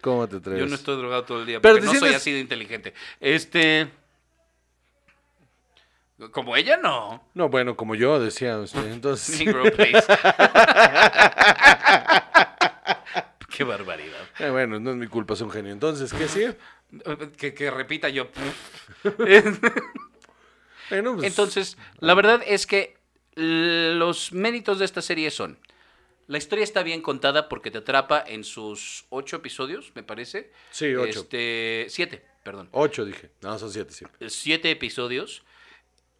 [0.00, 0.60] ¿Cómo te atreves?
[0.60, 2.94] Yo no estoy drogado todo el día Pero porque no soy sientes- así de inteligente.
[3.20, 3.90] Este.
[6.30, 7.22] Como ella, no.
[7.34, 8.58] No, bueno, como yo decía.
[8.62, 10.04] este, Entonces, Negro, please.
[13.50, 14.28] Qué barbaridad.
[14.38, 15.72] eh, bueno, no es mi culpa, es un genio.
[15.72, 16.56] Entonces, ¿qué sigue?
[17.38, 18.28] Que, que repita yo.
[20.88, 22.96] Bueno, pues, Entonces, la verdad es que
[23.34, 25.58] los méritos de esta serie son.
[26.28, 30.52] La historia está bien contada porque te atrapa en sus ocho episodios, me parece.
[30.70, 31.20] Sí, ocho.
[31.20, 32.68] Este, siete, perdón.
[32.70, 33.30] Ocho dije.
[33.42, 34.06] No, son siete, sí.
[34.28, 35.42] Siete episodios.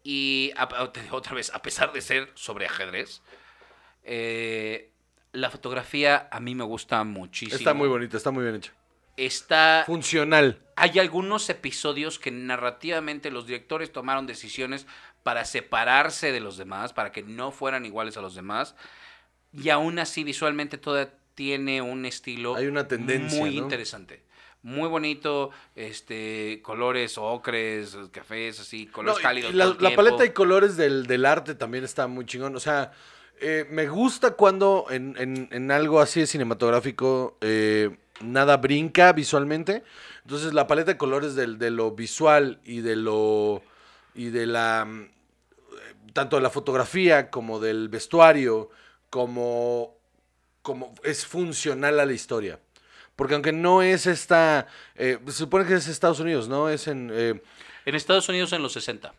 [0.09, 0.69] Y a-
[1.11, 3.21] otra vez, a pesar de ser sobre ajedrez,
[4.05, 4.89] eh,
[5.33, 7.57] la fotografía a mí me gusta muchísimo.
[7.57, 8.71] Está muy bonita, está muy bien hecha.
[9.17, 10.61] Está Funcional.
[10.77, 14.85] hay algunos episodios que narrativamente los directores tomaron decisiones
[15.23, 18.75] para separarse de los demás, para que no fueran iguales a los demás.
[19.51, 23.63] Y aún así, visualmente, toda tiene un estilo Hay una tendencia, muy ¿no?
[23.63, 24.23] interesante.
[24.67, 29.53] Muy bonito, este, colores ocres, cafés, así, colores No, cálidos.
[29.53, 32.53] la, paleta de colores del, del arte también está muy chingón.
[32.53, 32.91] O sea,
[33.39, 39.83] eh, me gusta cuando en, en- en algo así de cinematográfico eh, nada brinca visualmente.
[40.23, 43.63] Entonces la paleta de colores del- de lo visual y de lo.
[44.15, 44.83] y de la.
[44.83, 45.09] mm,
[46.11, 48.69] tanto de la fotografía como del vestuario,
[49.09, 49.95] como.
[50.61, 52.59] como es funcional a la historia.
[53.17, 54.67] Porque aunque no es esta.
[54.95, 56.69] eh, se supone que es Estados Unidos, ¿no?
[56.69, 57.09] Es en.
[57.11, 57.41] eh,
[57.85, 59.13] En Estados Unidos en los 60.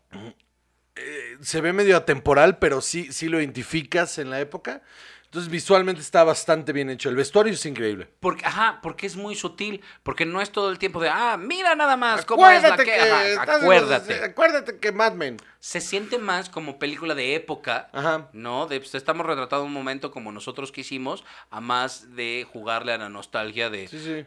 [1.43, 4.83] se ve medio atemporal, pero sí, sí lo identificas en la época.
[5.29, 7.11] Entonces visualmente está bastante bien hecho.
[7.11, 8.09] El vestuario es increíble.
[8.19, 11.75] Porque, ajá, porque es muy sutil, porque no es todo el tiempo de, ah, mira
[11.75, 12.95] nada más cómo es la que...
[12.99, 14.25] Ajá, estás en los- acuérdate.
[14.25, 15.37] acuérdate que Mad Men.
[15.59, 18.31] se siente más como película de época, Ajá.
[18.33, 18.67] ¿no?
[18.69, 23.11] De, pues, estamos retratando un momento como nosotros quisimos, a más de jugarle a la
[23.11, 24.25] nostalgia de, Sí, sí.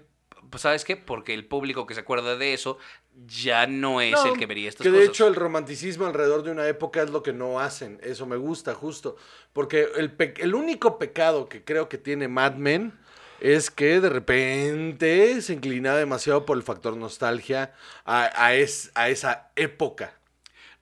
[0.51, 0.95] Pues, ¿sabes qué?
[0.97, 2.77] Porque el público que se acuerda de eso
[3.27, 5.09] ya no es No, el que vería estas que de cosas.
[5.09, 7.99] hecho el romanticismo alrededor de una época es lo que no hacen.
[8.03, 9.15] Eso me gusta, justo.
[9.53, 12.93] Porque el, el único pecado que creo que tiene Mad Men
[13.39, 17.73] es que de repente se inclinaba demasiado por el factor nostalgia
[18.05, 20.15] a, a es- a esa época.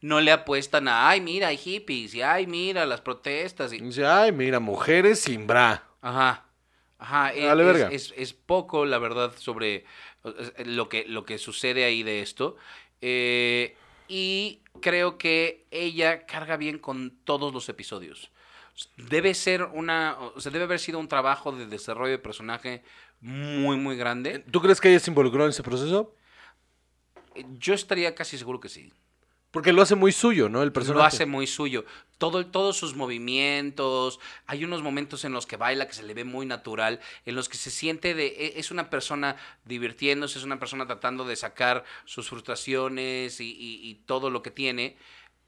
[0.02, 3.74] No le apuestan a, ay, mira, hay hippies, y ay, mira, las protestas.
[3.74, 3.82] Y Y...
[3.82, 5.84] dice, ay, mira, mujeres sin bra.
[6.02, 6.46] Ajá.
[7.00, 7.88] Ajá, e- es, verga.
[7.92, 9.86] es- es poco, la verdad, sobre
[10.66, 12.58] lo que, lo que sucede ahí de esto.
[13.02, 13.76] Eh,
[14.08, 18.32] y creo que ella carga bien con todos los episodios.
[18.98, 22.84] Debe ser una, o sea, debe haber sido un trabajo de desarrollo de personaje
[23.22, 24.40] muy, muy grande.
[24.52, 26.16] ¿Tú crees que ella se involucró en ese proceso?
[27.60, 28.92] Yo estaría casi seguro que sí.
[29.52, 30.62] Porque lo hace muy suyo, ¿no?
[30.62, 31.00] El personaje.
[31.00, 31.84] Lo hace muy suyo.
[32.20, 34.20] Todo, todos sus movimientos.
[34.46, 37.50] Hay unos momentos en los que baila que se le ve muy natural, en los
[37.50, 38.28] que se siente de.
[38.28, 39.36] e- Es una persona
[39.66, 44.52] divirtiéndose, es una persona tratando de sacar sus frustraciones y, y- y todo lo que
[44.52, 44.98] tiene.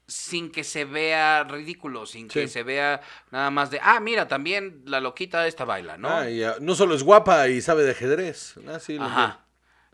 [0.08, 4.82] Sin que se vea ridículo, sin que se vea nada más de, ah, mira, también
[4.84, 6.08] la loquita esta baila, ¿no?
[6.08, 8.54] Ah, y, ah, no solo es guapa y sabe de ajedrez.
[8.68, 9.44] Ah, sí, lo Ajá,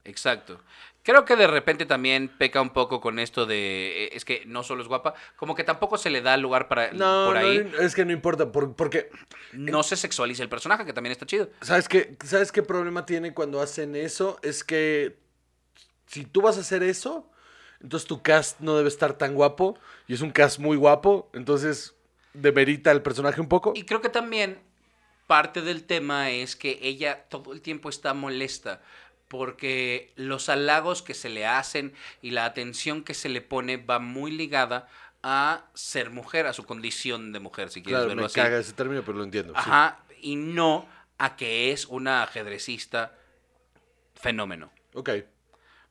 [0.05, 0.61] exacto.
[1.09, 4.63] Creo que de repente también peca un poco con esto de, eh, es que no
[4.63, 7.67] solo es guapa, como que tampoco se le da lugar para No, por no, ahí.
[7.81, 9.09] es que no importa, por- porque
[9.55, 11.49] no se sexualiza el personaje, que también está chido.
[11.63, 14.39] ¿sabes qué, ¿sabes qué problema tiene cuando hacen eso?
[14.43, 15.17] Es que
[16.09, 17.27] si tú vas a hacer eso,
[17.81, 21.95] entonces tu cast no debe estar tan guapo y es un cast muy guapo, entonces
[22.35, 23.73] demerita el personaje un poco.
[23.75, 24.59] Y creo que también
[25.27, 28.83] parte del tema es que ella todo el tiempo está molesta
[29.29, 33.99] porque los halagos que se le hacen y la atención que se le pone va
[33.99, 34.89] muy ligada
[35.23, 38.37] a ser mujer, a su condición de mujer, si quieres Claro, verlo me así.
[38.37, 39.53] caga ese término, pero lo entiendo.
[39.55, 39.61] sí.
[39.61, 40.89] Ajá, y no
[41.19, 43.17] a que es una ajedrecista
[44.15, 44.71] fenómeno.
[44.95, 45.11] Ok.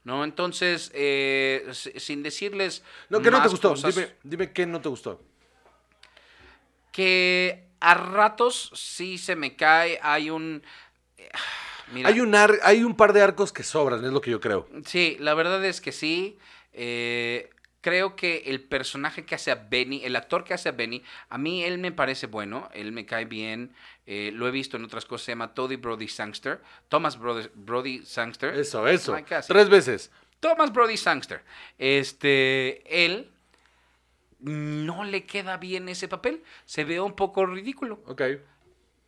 [0.04, 0.23] ¿No?
[0.23, 2.82] Entonces, eh, sin decirles.
[3.10, 3.69] No, ¿qué no te gustó?
[3.71, 5.21] cosas, Dime, dime qué no te gustó.
[6.91, 10.00] Que a ratos sí se me cae.
[10.02, 10.63] Hay un.
[11.17, 11.30] eh,
[11.93, 14.39] Mira, Hay un, ar- hay un par de arcos que sobran, es lo que yo
[14.41, 14.67] creo.
[14.86, 16.38] Sí, la verdad es que sí.
[16.73, 17.50] Eh,
[17.82, 21.38] creo que el personaje que hace a Benny, el actor que hace a Benny, a
[21.38, 23.73] mí él me parece bueno, él me cae bien.
[24.06, 26.62] eh, lo he visto en otras cosas, se llama Toddy Brody Sangster.
[26.89, 28.54] Thomas Brody, Brody Sangster.
[28.56, 29.13] Eso, eso.
[29.15, 29.23] Ay.
[29.47, 30.12] Tres veces.
[30.39, 31.41] Thomas Brody Sangster.
[31.78, 33.30] Este, él
[34.39, 38.02] no le queda bien ese papel, se ve un poco ridículo.
[38.06, 38.21] Ok.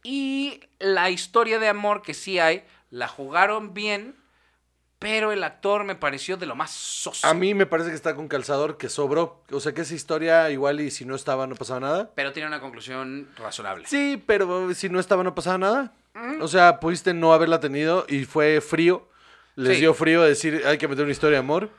[0.03, 4.15] Y la historia de amor que sí hay, la jugaron bien,
[4.97, 7.25] pero el actor me pareció de lo más soso.
[7.27, 9.43] A mí me parece que está con calzador que sobró.
[9.51, 12.11] O sea que esa historia igual y si no estaba no pasaba nada.
[12.15, 13.85] Pero tiene una conclusión razonable.
[13.87, 15.93] Sí, pero si no estaba no pasaba nada.
[16.41, 19.07] O sea, pudiste no haberla tenido y fue frío.
[19.55, 19.81] Les Sí.
[19.81, 21.69] dio frío decir hay que meter una historia de amor.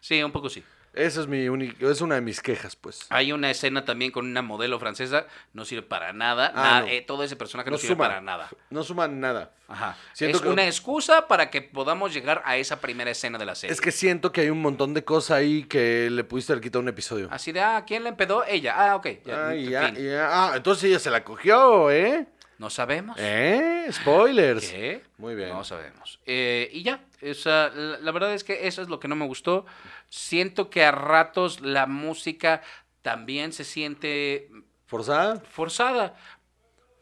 [0.00, 0.62] Sí, un poco sí.
[0.98, 3.06] Esa es mi única, es una de mis quejas, pues.
[3.10, 6.52] Hay una escena también con una modelo francesa, no sirve para nada.
[6.54, 6.86] Ah, nada, no.
[6.88, 8.08] eh, todo ese personaje no, No sirve suma.
[8.08, 8.48] para nada.
[8.70, 9.52] No suma nada.
[9.68, 9.96] Ajá.
[10.12, 13.54] Siento es que- una excusa para que podamos llegar a esa primera escena de la
[13.54, 13.72] serie.
[13.72, 16.80] Es que siento que hay un montón de cosas ahí que le pudiste haber quitado
[16.82, 17.28] un episodio.
[17.30, 18.44] Así de, ah, ¿quién le empedó?
[18.44, 18.74] Ella.
[18.76, 19.06] Ah, ok.
[19.24, 20.28] Ya, Ah, ya, ya.
[20.30, 22.26] Ah, entonces ella se la cogió, ¿eh?
[22.58, 23.16] No sabemos.
[23.20, 23.86] ¿Eh?
[23.92, 24.68] Spoilers.
[24.68, 25.02] ¿Qué?
[25.16, 25.50] Muy bien.
[25.50, 26.18] No sabemos.
[26.26, 29.26] Eh, y ya, esa, la, la verdad es que eso es lo que no me
[29.26, 29.64] gustó.
[30.10, 32.62] Siento que a ratos la música
[33.02, 34.50] también se siente
[34.86, 35.42] ¿Forzada?
[35.50, 36.16] forzada.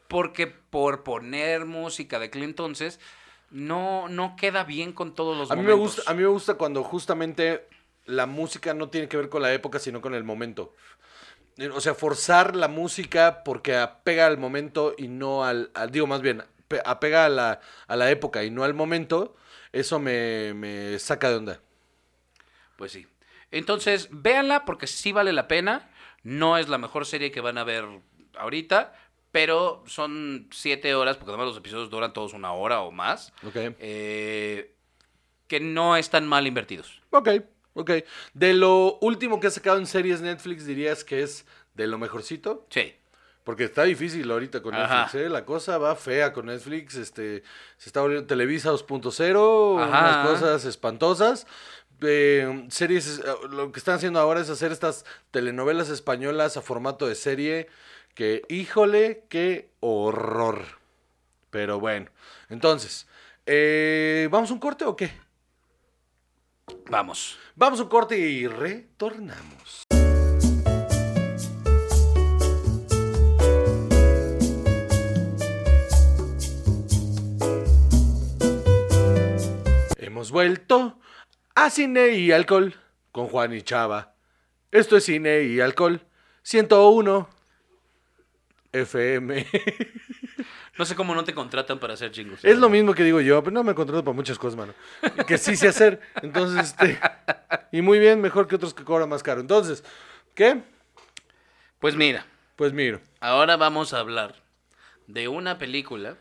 [0.07, 2.99] Porque por poner música de aquel entonces,
[3.51, 6.55] no, no queda bien con todos los A mí, me gusta, a mí me gusta
[6.55, 7.67] cuando justamente
[8.05, 10.73] la música no tiene que ver con la época, sino con el momento.
[11.73, 16.21] O sea, forzar la música porque apega al momento y no al, al- digo más
[16.21, 19.35] bien, pe- apega a la, a la época y no al momento,
[19.71, 21.61] eso me, me saca de onda.
[22.77, 23.05] Pues sí.
[23.51, 25.89] Entonces, véanla porque sí vale la pena.
[26.23, 27.85] No es la mejor serie que van a ver
[28.37, 28.93] ahorita,
[29.31, 33.55] pero son siete horas, porque además los episodios duran todos una hora o más, Ok.
[33.79, 34.73] eh,
[35.47, 37.01] que no están mal invertidos.
[37.11, 37.29] Ok,
[37.73, 37.91] ok.
[38.33, 42.65] De lo último que ha sacado en series Netflix, dirías que es de lo mejorcito.
[42.69, 42.93] Sí.
[43.45, 45.03] Porque está difícil ahorita con Ajá.
[45.03, 45.29] Netflix, ¿eh?
[45.29, 47.43] La cosa va fea con Netflix, este,
[47.77, 49.99] se está volviendo Televisa 2.0, Ajá.
[49.99, 51.47] unas cosas espantosas.
[52.01, 57.07] Eh, series, eh, lo que están haciendo ahora es hacer estas telenovelas españolas a formato
[57.07, 57.67] de serie,
[58.13, 60.63] que, híjole, qué horror.
[61.49, 62.11] Pero bueno,
[62.49, 63.07] entonces,
[63.45, 65.11] eh, ¿vamos a un corte o qué?
[66.89, 67.39] Vamos.
[67.55, 69.87] Vamos a un corte y retornamos.
[79.97, 80.99] Hemos vuelto
[81.57, 82.75] a cine y alcohol
[83.11, 84.13] con Juan y Chava.
[84.71, 86.01] Esto es cine y alcohol
[86.43, 87.27] 101
[88.73, 89.45] FM.
[90.77, 92.45] No sé cómo no te contratan para hacer chingos.
[92.45, 94.75] Es lo mismo que digo yo, pero no me contrato para muchas cosas, mano.
[95.25, 95.99] Que sí sé hacer.
[96.21, 96.99] Entonces, este.
[97.71, 99.41] Y muy bien, mejor que otros que cobran más caro.
[99.41, 99.83] Entonces,
[100.35, 100.61] ¿qué?
[101.79, 103.01] Pues mira, Pues miro.
[103.19, 104.35] ahora vamos a hablar
[105.07, 106.15] de una película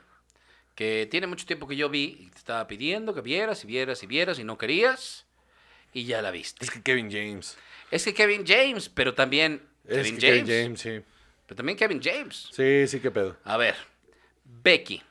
[0.75, 4.03] que tiene mucho tiempo que yo vi y te estaba pidiendo que vieras y vieras
[4.03, 5.26] y vieras y no querías
[5.97, 6.63] y ya la viste.
[6.63, 7.57] Es que Kevin James.
[7.91, 11.01] Es que Kevin James, pero también Es Kevin que James, Kevin James, sí.
[11.47, 12.51] pero también Kevin James.
[12.53, 13.39] Sí, sí, qué pedo.
[13.45, 13.77] A ver,
[14.45, 15.03] Becky,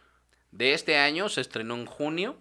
[0.51, 2.37] de este año, se estrenó en junio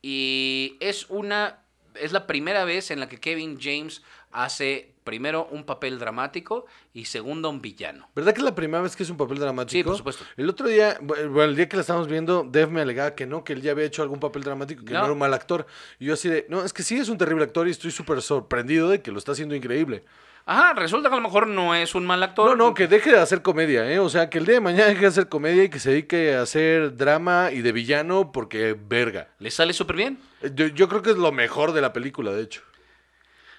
[0.00, 1.62] y es una,
[1.94, 4.02] es la primera vez en la que Kevin James
[4.44, 8.08] hace primero un papel dramático y segundo un villano.
[8.14, 9.70] ¿Verdad que es la primera vez que es un papel dramático?
[9.78, 10.24] Sí, por supuesto.
[10.36, 13.44] El otro día, bueno, el día que la estábamos viendo, Dev me alegaba que no,
[13.44, 15.04] que él ya había hecho algún papel dramático, que no, No.
[15.04, 15.66] era un mal actor.
[16.00, 18.20] Y yo así de, no, es que sí es un terrible actor y estoy súper
[18.20, 20.04] sorprendido de que lo está haciendo increíble.
[20.48, 22.50] Ajá, resulta que a lo mejor no es un mal actor.
[22.50, 23.98] No, no, que deje de hacer comedia, ¿eh?
[24.00, 26.34] O sea, que el día de mañana deje de hacer comedia y que se dedique
[26.34, 29.28] a hacer drama y de villano porque verga.
[29.40, 30.18] Le sale súper bien.
[30.54, 32.62] Yo, yo creo que es lo mejor de la película, de hecho.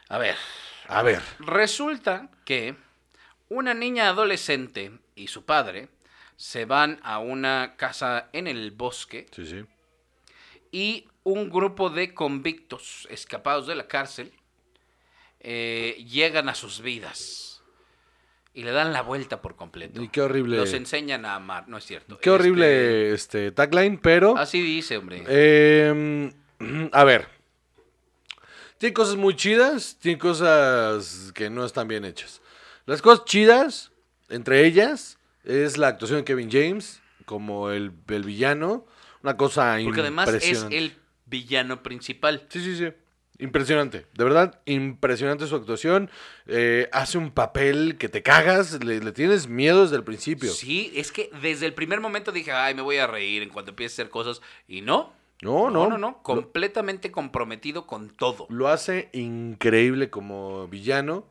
[0.08, 0.36] A ver,
[0.88, 1.21] A ver.
[1.39, 2.76] Resulta que
[3.50, 5.89] una niña adolescente y su padre
[6.36, 9.65] se van a una casa en el bosque Sí, sí.
[10.71, 14.32] y un grupo de convictos escapados de la cárcel
[15.39, 17.63] eh, llegan a sus vidas
[18.54, 20.02] y le dan la vuelta por completo.
[20.02, 20.58] Y qué horrible.
[20.58, 22.17] Los enseñan a amar, no es cierto.
[22.19, 24.30] Qué horrible este tagline, pero...
[24.30, 25.23] Este, así dice, hombre.
[25.28, 26.32] Eh,
[26.91, 27.37] a ver.
[28.78, 32.42] Tiene cosas muy chidas, tiene cosas que no están bien hechas.
[32.86, 33.92] Las cosas chidas,
[34.30, 38.86] entre ellas, es la actuación de Kevin James como el, el villano.
[39.24, 42.46] Una cosa Porque además es el villano principal.
[42.50, 42.88] Sí, sí, sí.
[43.40, 44.08] Impresionante.
[44.13, 46.10] De verdad, impresionante su actuación.
[46.48, 50.52] Eh, hace un papel que te cagas, le, le tienes miedo desde el principio.
[50.52, 53.72] Sí, es que desde el primer momento dije, ay, me voy a reír en cuanto
[53.72, 54.42] empiece a hacer cosas.
[54.68, 55.13] Y no.
[55.41, 55.84] No, no.
[55.84, 56.23] No, no, no.
[56.23, 58.47] Completamente comprometido con todo.
[58.50, 61.26] Lo hace increíble como villano.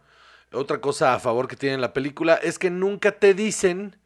[0.53, 3.97] Otra cosa a favor que tiene la película es que nunca te dicen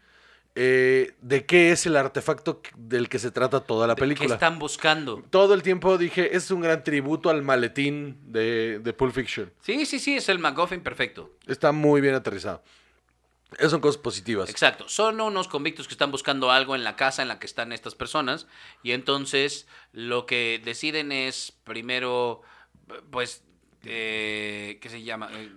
[0.55, 4.35] eh, de qué es el artefacto del que se trata toda la ¿Qué película.
[4.35, 5.23] están buscando?
[5.31, 9.53] Todo el tiempo dije, es un gran tributo al maletín de, de Pulp Fiction.
[9.61, 11.31] Sí, sí, sí, es el MacGuffin perfecto.
[11.47, 12.63] Está muy bien aterrizado.
[13.59, 14.49] Esas son cosas positivas.
[14.49, 14.89] Exacto.
[14.89, 17.95] Son unos convictos que están buscando algo en la casa en la que están estas
[17.95, 18.47] personas.
[18.83, 22.43] Y entonces lo que deciden es primero,
[23.11, 23.43] pues,
[23.85, 25.31] eh, ¿qué se llama?
[25.33, 25.51] Eh,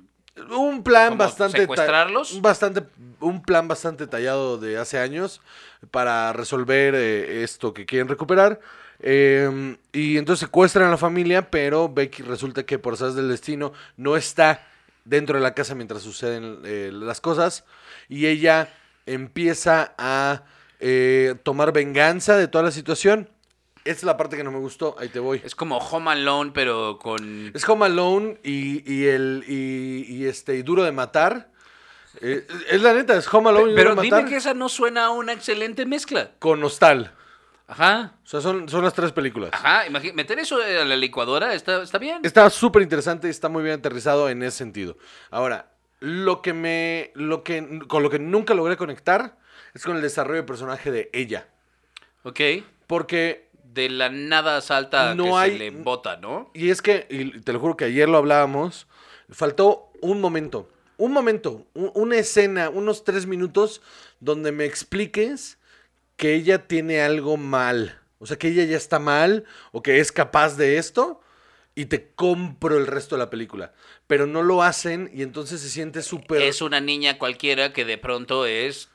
[0.50, 2.42] Un plan ¿Cómo bastante ta- secuestrarlos?
[2.42, 2.84] bastante
[3.20, 5.42] un plan bastante tallado de hace años
[5.92, 8.60] para resolver eh, esto que quieren recuperar.
[9.00, 13.74] Eh, y entonces secuestran a la familia, pero Becky resulta que por sabes del destino
[13.98, 14.66] no está
[15.06, 17.66] dentro de la casa mientras suceden eh, las cosas.
[18.14, 18.70] Y ella
[19.06, 20.44] empieza a
[20.80, 23.30] eh, tomar venganza de toda la situación.
[23.86, 24.96] Esta es la parte que no me gustó.
[25.00, 25.42] Ahí te voy.
[25.44, 27.52] es como Home Alone, pero con...
[27.54, 31.50] Es Home Alone y, y el y, y este y Duro de Matar.
[32.22, 34.54] Eh, es la neta, es Home Alone y Duro Pero de dime Matar que esa
[34.54, 36.32] no suena a una excelente mezcla.
[36.40, 37.14] con Nostal.
[37.68, 38.14] Ajá.
[38.24, 39.50] O sea, son, son las tres películas.
[39.54, 42.20] Ajá, imagi- meter eso a la licuadora está, está bien.
[42.24, 44.98] Está súper interesante y está muy bien aterrizado en ese sentido.
[45.32, 45.73] Ahora,
[46.04, 47.12] lo que me.
[47.16, 49.38] Lo que, con lo que nunca logré conectar
[49.74, 51.48] es con el desarrollo de personaje de ella.
[52.24, 52.40] Ok.
[52.88, 53.50] Porque.
[53.64, 56.52] De la nada salta No que hay- se le bota, ¿no?
[56.54, 58.86] Y es que, y te lo juro que ayer lo hablábamos,
[59.32, 63.82] faltó un momento, un momento, un- una escena, unos tres minutos
[64.20, 65.58] donde me expliques
[66.18, 68.00] que ella tiene algo mal.
[68.20, 71.20] O sea, que ella ya está mal o que es capaz de esto
[71.74, 73.74] y te compro el resto de la película.
[74.14, 76.44] Pero no lo hacen y entonces se siente súper...
[76.44, 78.92] Es una niña cualquiera que de pronto es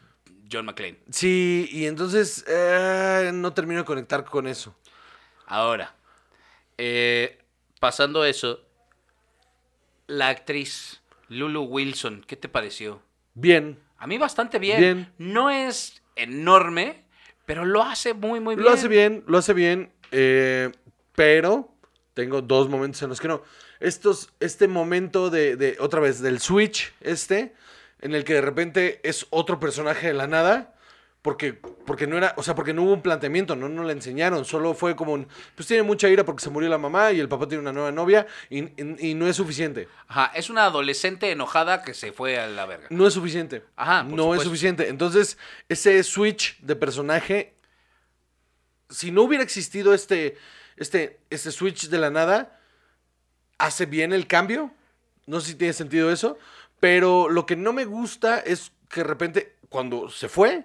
[0.48, 1.00] John McClane.
[1.10, 4.76] Sí, y entonces eh, no termino de conectar con eso.
[5.44, 5.92] Ahora,
[6.76, 7.36] eh,
[7.80, 8.60] pasando eso,
[10.06, 13.02] la actriz Lulu Wilson, ¿qué te pareció?
[13.34, 14.80] Bien, A mí bastante bien.
[14.80, 15.12] Bien.
[15.18, 17.02] No es enorme,
[17.44, 18.64] pero lo hace muy, muy bien.
[18.64, 20.70] Lo hace bien, lo hace bien, eh,
[21.16, 21.74] pero
[22.18, 23.44] tengo dos momentos en los que no.
[23.78, 27.54] Estos, este momento de, de, otra vez, del switch, este,
[28.00, 30.74] en el que de repente es otro personaje de la nada,
[31.22, 34.44] porque, porque no era, o sea, porque no hubo un planteamiento, no nos la enseñaron,
[34.44, 37.28] solo fue como un, pues tiene mucha ira porque se murió la mamá y el
[37.28, 39.86] papá tiene una nueva novia y, y- y no es suficiente.
[40.08, 42.88] Ajá, es una adolescente enojada que se fue a la verga.
[42.90, 43.62] No es suficiente.
[43.76, 44.88] Ajá, por no es suficiente.
[44.88, 47.54] Entonces, ese switch de personaje,
[48.90, 50.36] si no hubiera existido este,
[50.78, 52.60] este, este switch de la nada,
[53.58, 54.72] hace bien el cambio.
[55.26, 56.38] No sé si tiene sentido eso.
[56.80, 60.64] Pero lo que no me gusta es que de repente, cuando se fue,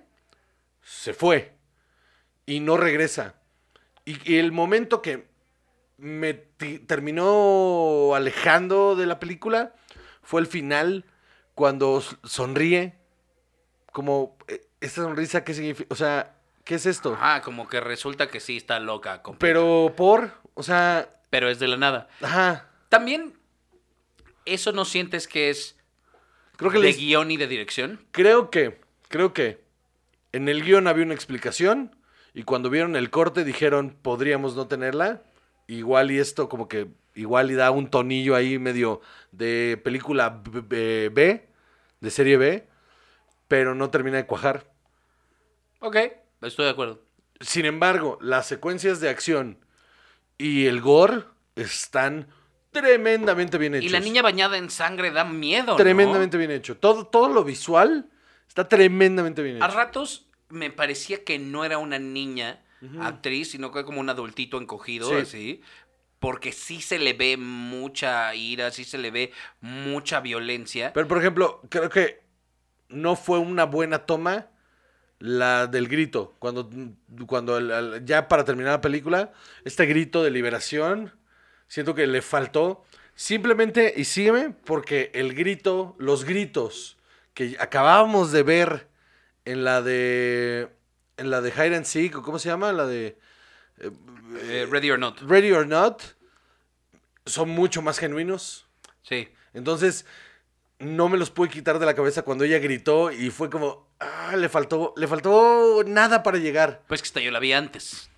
[0.82, 1.54] se fue.
[2.45, 3.36] Y no regresa.
[4.06, 5.28] Y, el momento que
[5.97, 9.76] me terminó alejando de la película
[10.21, 11.06] fue el final,
[11.56, 12.95] cuando sonríe.
[13.91, 15.88] Como, eh, esta sonrisa, ¿qué significa?
[15.93, 17.13] O sea, ¿qué es esto?
[17.13, 19.21] Ajá, como que resulta que sí está loca.
[19.21, 19.39] completa.
[19.54, 22.08] Pero por, o sea, Pero es de la nada.
[22.21, 22.69] ajá.
[22.89, 23.34] También,
[24.45, 25.78] ¿eso no sientes que es
[26.58, 28.06] Creo que de les- guion y de dirección?
[28.12, 29.63] Creo que, creo que
[30.32, 31.95] en el guion había una explicación
[32.34, 35.23] y cuando vieron el corte dijeron podríamos no tenerla.
[35.67, 40.62] Igual y esto como que igual y da un tonillo ahí medio de película B,
[40.62, 41.47] B- B,
[42.02, 42.67] de serie B,
[43.47, 44.65] pero no termina de cuajar.
[45.80, 45.97] Ok,
[46.46, 47.02] estoy de acuerdo.
[47.40, 49.60] Sin embargo, las secuencias de acción
[50.38, 51.24] y el gore
[51.56, 52.28] están
[52.72, 53.86] tremendamente bien hechos.
[53.86, 55.76] Y la niña bañada en sangre da miedo, ¿no?
[55.76, 56.78] tremendamente bien hecho.
[56.78, 58.10] Todo, todo lo visual
[58.48, 59.66] está tremendamente bien hecho.
[59.66, 62.62] A ratos me parecía que no era una niña
[63.00, 65.16] actriz, sino que como un adultito encogido, Sí.
[65.16, 65.62] así.
[66.20, 69.32] Porque sí se le ve mucha ira, sí se le ve
[69.62, 70.91] mucha violencia.
[70.94, 72.24] Pero, por ejemplo, creo que
[72.89, 74.48] no fue una buena toma
[75.24, 76.36] la del grito.
[76.38, 76.69] Cuando,
[77.28, 79.32] cuando el- ya para terminar la película,
[79.63, 81.13] este grito de liberación,
[81.69, 82.84] siento que le faltó.
[83.15, 86.97] Simplemente, y sígueme, porque el grito, los gritos
[87.34, 88.88] que acabábamos de ver
[89.45, 90.69] en la de.
[91.15, 92.74] En la de Hide and Seek, o ¿cómo se llama?
[92.74, 93.17] La de.
[93.80, 95.21] Eh, Ready or Not.
[95.21, 96.01] Ready or Not,
[97.26, 98.65] son mucho más genuinos.
[99.03, 99.30] Sí.
[99.53, 100.05] Entonces,
[100.84, 104.36] no me los pude quitar de la cabeza cuando ella gritó y fue como, ah,
[104.38, 106.82] le faltó, le faltó nada para llegar.
[106.88, 108.10] Pues que esta yo la vi antes.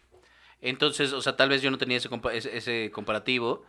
[0.61, 3.63] Entonces, o sea, tal vez yo no tenía ese, compa- ese, ese comparativo.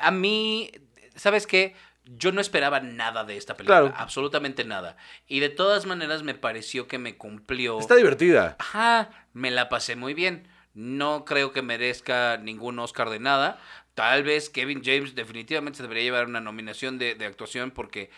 [0.00, 0.70] A mí,
[1.14, 1.74] ¿sabes qué?
[2.04, 3.80] Yo no esperaba nada de esta película.
[3.80, 3.94] Claro.
[3.96, 4.96] Absolutamente nada.
[5.26, 7.78] Y de todas maneras me pareció que me cumplió.
[7.78, 8.56] Está divertida.
[8.58, 10.48] Ajá, me la pasé muy bien.
[10.72, 13.60] No creo que merezca ningún Oscar de nada.
[13.94, 18.10] Tal vez Kevin James definitivamente se debería llevar una nominación de, de actuación porque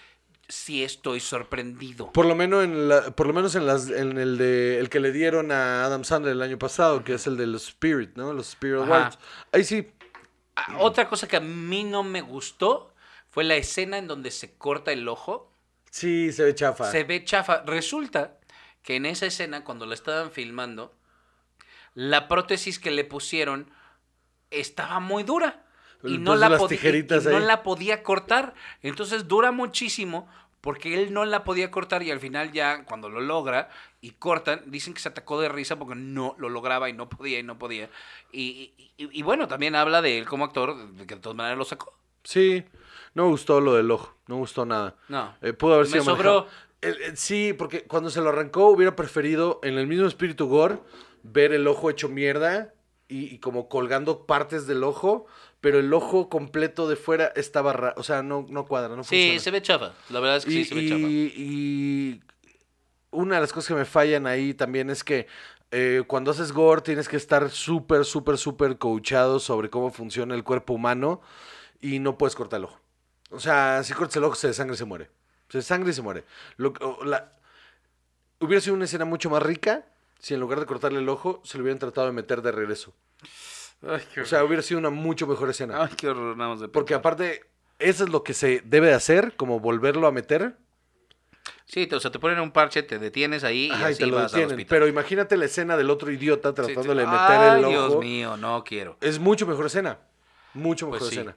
[0.49, 2.13] sí estoy sorprendido.
[2.13, 5.01] Por lo menos en la, por lo menos en las en el de el que
[5.01, 8.33] le dieron a Adam Sandler el año pasado, que es el de los Spirit, ¿no?
[8.33, 8.83] Los Spirit.
[8.83, 9.19] Awards.
[9.53, 9.91] Ahí sí.
[10.55, 12.93] Ah, Otra cosa que a mí no me gustó
[13.31, 15.51] fue la escena en donde se corta el ojo.
[15.91, 16.91] Sí, se ve chafa.
[16.91, 17.63] Se ve chafa.
[17.63, 18.39] Resulta
[18.83, 20.95] que en esa escena, cuando la estaban filmando,
[21.95, 23.71] la prótesis que le pusieron
[24.53, 25.65] estaba muy dura.
[26.05, 27.45] Y no, la, las podi- y- tijeritas y no ahí.
[27.45, 28.55] la podía cortar.
[28.83, 30.29] Entonces dura muchísimo
[30.61, 33.69] porque él no la podía cortar y al final ya cuando lo logra
[34.01, 37.39] y cortan, dicen que se atacó de risa porque no lo lograba y no podía
[37.39, 37.89] y no podía.
[38.33, 41.37] Y, y- y- y bueno, también habla de él como actor, de que de todas
[41.37, 41.93] maneras lo sacó.
[42.25, 42.65] Sí.
[43.15, 44.15] No me gustó lo del ojo.
[44.27, 44.97] No me gustó nada.
[45.09, 45.35] No.
[45.43, 46.47] Eh, pudo haber Me sido sobró.
[46.81, 50.79] El- el- sí, porque cuando se lo arrancó hubiera preferido en el mismo espíritu gore
[51.23, 52.73] ver el ojo hecho mierda
[53.13, 55.27] y, y como colgando partes del ojo,
[55.61, 59.17] pero el ojo completo de fuera estaba raro, o sea, no, no cuadra, no Sí,
[59.17, 59.41] funciona.
[59.41, 59.93] se ve chafa.
[60.11, 61.01] La verdad es que y, sí se ve chafa.
[61.01, 62.23] y-
[63.11, 65.27] una de las cosas que me fallan ahí también es que
[65.71, 70.45] eh, cuando haces gore tienes que estar súper, súper, súper coachado sobre cómo funciona el
[70.45, 71.21] cuerpo humano
[71.81, 72.79] y no puedes cortar el ojo.
[73.31, 75.11] O sea, si cortas el ojo, se desangra y se muere.
[75.49, 76.25] Se desangra y se muere.
[76.57, 76.73] Lo,
[77.05, 77.33] la-
[78.41, 79.85] hubiera sido una escena mucho más rica
[80.23, 82.95] si en lugar de cortarle el ojo, se lo hubieran tratado de meter de regreso.
[83.83, 85.83] O sea, hubiera sido una mucho mejor escena.
[85.83, 87.43] Ay, qué horror, nada más de Porque aparte,
[87.81, 90.57] eso es lo que se debe de hacer, como volverlo a meter.
[91.67, 94.05] Sí, te- o sea, te ponen un parche, te detienes ahí y Ajá, y así
[94.05, 94.65] te lo vas detienen.
[94.69, 97.11] Pero imagínate la escena del otro idiota Sí, tratándole sí.
[97.11, 97.71] de meter Ay, el ojo.
[97.71, 98.97] Dios mío, no quiero.
[99.01, 99.99] Es mucho mejor escena.
[100.55, 101.17] Mucho mejor Pues sí.
[101.17, 101.37] escena.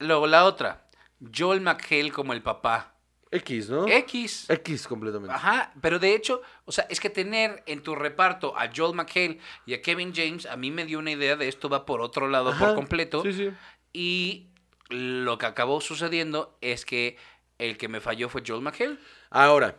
[0.00, 0.88] Luego, la otra.
[1.36, 2.94] Joel McHale como el papá.
[3.30, 3.86] X, ¿no?
[3.86, 4.46] X.
[4.48, 5.34] X completamente.
[5.34, 9.38] Ajá, pero de hecho, o sea, es que tener en tu reparto a Joel McHale
[9.66, 12.28] y a Kevin James, a mí me dio una idea de esto va por otro
[12.28, 13.22] lado Ajá, por completo.
[13.22, 13.50] Sí, sí.
[13.92, 14.46] Y
[14.88, 17.16] lo que acabó sucediendo es que
[17.58, 18.98] el que me falló fue Joel McHale.
[19.30, 19.76] Ahora,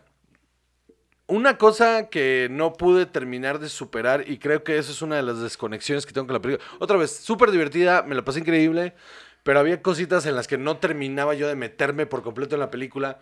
[1.26, 5.22] una cosa que no pude terminar de superar, y creo que eso es una de
[5.22, 6.68] las desconexiones que tengo con la película.
[6.78, 8.94] Otra vez, súper divertida, me la pasé increíble,
[9.42, 12.70] pero había cositas en las que no terminaba yo de meterme por completo en la
[12.70, 13.20] película,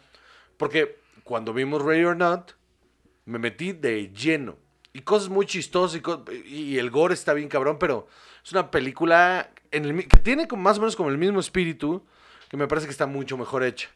[0.59, 2.52] porque cuando vimos Ready or Not,
[3.24, 4.56] me metí de lleno.
[4.92, 6.00] Y cosas muy chistosas,
[6.44, 8.09] y, el gore está bien cabrón, pero
[8.44, 12.04] es una película que tiene más o menos como el mismo espíritu,
[12.48, 13.90] que me parece que está mucho mejor hecha.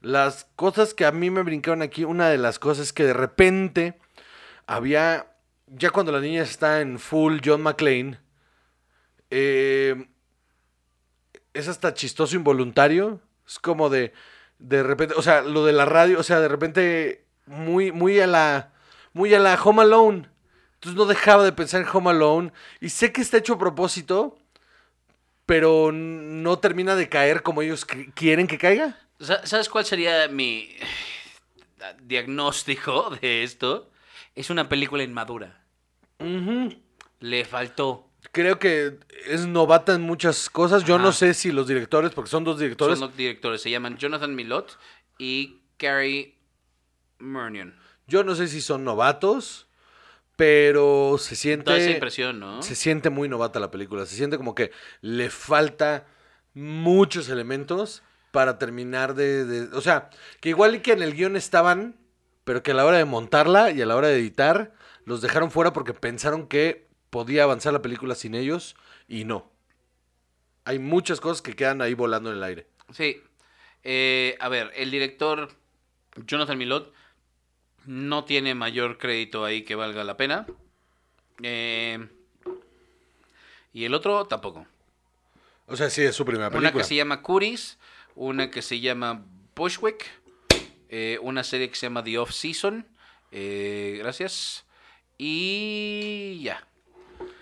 [0.00, 3.98] Las cosas que a mí me brincaron aquí, una de las cosas que de repente
[4.66, 8.18] había, ya cuando la niña está en full John McClane,
[9.30, 10.08] eh,
[11.52, 13.20] es hasta chistoso involuntario.
[13.46, 14.12] Es como de,
[14.58, 18.26] de repente, o sea, lo de la radio, o sea, de repente muy, muy a
[18.26, 18.72] la,
[19.12, 20.28] muy a la Home Alone.
[20.74, 22.52] Entonces no dejaba de pensar en Home Alone.
[22.80, 24.38] Y sé que está hecho a propósito,
[25.46, 27.84] pero no termina de caer como ellos
[28.14, 28.98] quieren que caiga.
[29.20, 30.76] Sa- ¿Sabes cuál sería mi
[32.02, 33.90] diagnóstico de esto?
[34.34, 35.64] Es una película inmadura.
[37.20, 38.07] Le faltó.
[38.32, 40.84] Creo que es novata en muchas cosas.
[40.84, 43.62] Yo no sé si los directores, porque son dos directores, Son los directores.
[43.62, 44.78] Se llaman Jonathan Milot
[45.18, 46.36] y Gary
[47.18, 47.74] Murnion.
[48.06, 49.66] yo no sé si son novatos,
[50.36, 51.70] pero se siente...
[51.70, 52.62] Da esa impresión, ¿no?
[52.62, 54.06] Se siente muy novata la película.
[54.06, 56.06] Se siente como que le falta
[56.54, 60.10] muchos elementos para terminar de, de- O sea,
[60.40, 61.96] que igual y que en el guion estaban,
[62.44, 64.72] pero que a la hora de montarla y a la hora de editar,
[65.04, 68.76] los dejaron fuera porque pensaron que podía avanzar la película sin ellos
[69.08, 69.50] y no.
[70.64, 72.66] Hay muchas cosas que quedan ahí volando en el aire.
[72.92, 73.22] Sí.
[73.84, 75.50] Eh, a ver, el director
[76.26, 76.92] Jonathan Milot
[77.86, 80.46] no tiene mayor crédito ahí que valga la pena.
[81.42, 82.06] Eh,
[83.72, 84.66] y el otro tampoco.
[85.66, 86.82] O sea, sí, es su primera Una película.
[86.82, 87.78] que se llama Curis,
[88.14, 90.04] una que se llama Bushwick,
[90.88, 92.86] eh, una serie que se llama The Off Season.
[93.32, 94.64] eh, gracias.
[95.18, 96.66] Y ya.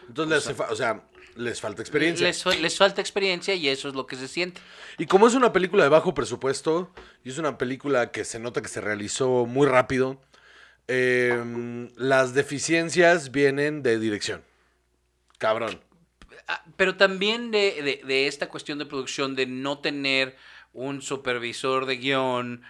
[0.09, 1.03] Entonces, les hace fa- o sea,
[1.37, 2.27] les falta experiencia.
[2.27, 4.61] Les, les falta experiencia y eso es lo que se siente.
[4.99, 6.91] Y como es una película de bajo presupuesto,
[7.25, 10.21] y es una película que se nota que se realizó muy rápido,
[10.89, 14.43] eh, las deficiencias vienen de dirección.
[15.39, 15.81] Cabrón.
[16.49, 20.37] Ah, Pero también de, de- de esta cuestión de producción, de no tener
[20.73, 22.63] un supervisor de guion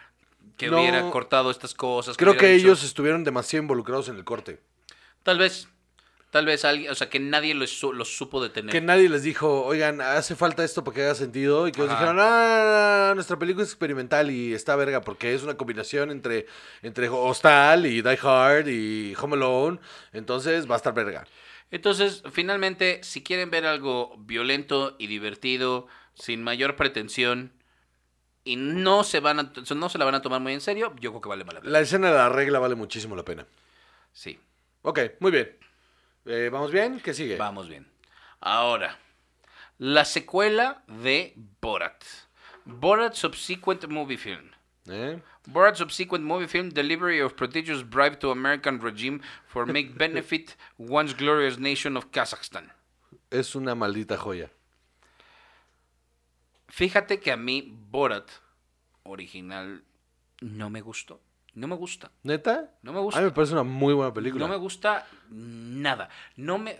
[0.56, 0.80] que No.
[0.80, 2.16] hubiera cortado estas cosas.
[2.16, 4.60] Creo que dicho- ellos estuvieron demasiado involucrados en el corte.
[5.22, 5.68] Tal vez,
[6.30, 8.72] tal vez alguien, o sea, que nadie los, los supo detener.
[8.72, 11.68] Que nadie les dijo, oigan, hace falta esto para que haga sentido.
[11.68, 11.92] Y que Ajá.
[11.92, 16.46] dijeron, ah, nuestra película es experimental y está verga porque es una combinación entre,
[16.82, 19.78] entre Hostal y Die Hard y Home Alone.
[20.12, 21.26] Entonces va a estar verga.
[21.70, 27.52] Entonces, finalmente, si quieren ver algo violento y divertido, sin mayor pretensión,
[28.44, 31.10] y no se van a, no se la van a tomar muy en serio, yo
[31.10, 31.72] creo que vale más la pena.
[31.72, 33.46] La escena de la regla vale muchísimo la pena.
[34.12, 34.38] Sí,
[34.86, 35.50] Ok, muy bien.
[36.26, 37.00] Eh, ¿Vamos bien?
[37.00, 37.36] ¿Qué sigue?
[37.36, 37.86] vamos bien.
[38.40, 38.98] Ahora,
[39.78, 42.02] la secuela de Borat.
[42.64, 44.50] Borat Subsequent Movie Film.
[44.88, 45.20] ¿Eh?
[45.46, 51.14] Borat Subsequent Movie Film Delivery of Prodigious Bribe to American Regime for Make Benefit Once
[51.14, 52.72] Glorious Nation of Kazakhstan.
[53.30, 54.50] Es una maldita joya.
[56.68, 58.28] Fíjate que a mí Borat
[59.04, 59.82] original
[60.40, 61.20] no me gustó.
[61.56, 62.12] No me gusta.
[62.22, 62.70] ¿Neta?
[62.82, 63.18] No me A gusta.
[63.20, 64.44] mí me parece una muy buena película.
[64.46, 66.08] No me gusta nada.
[66.36, 66.76] No me.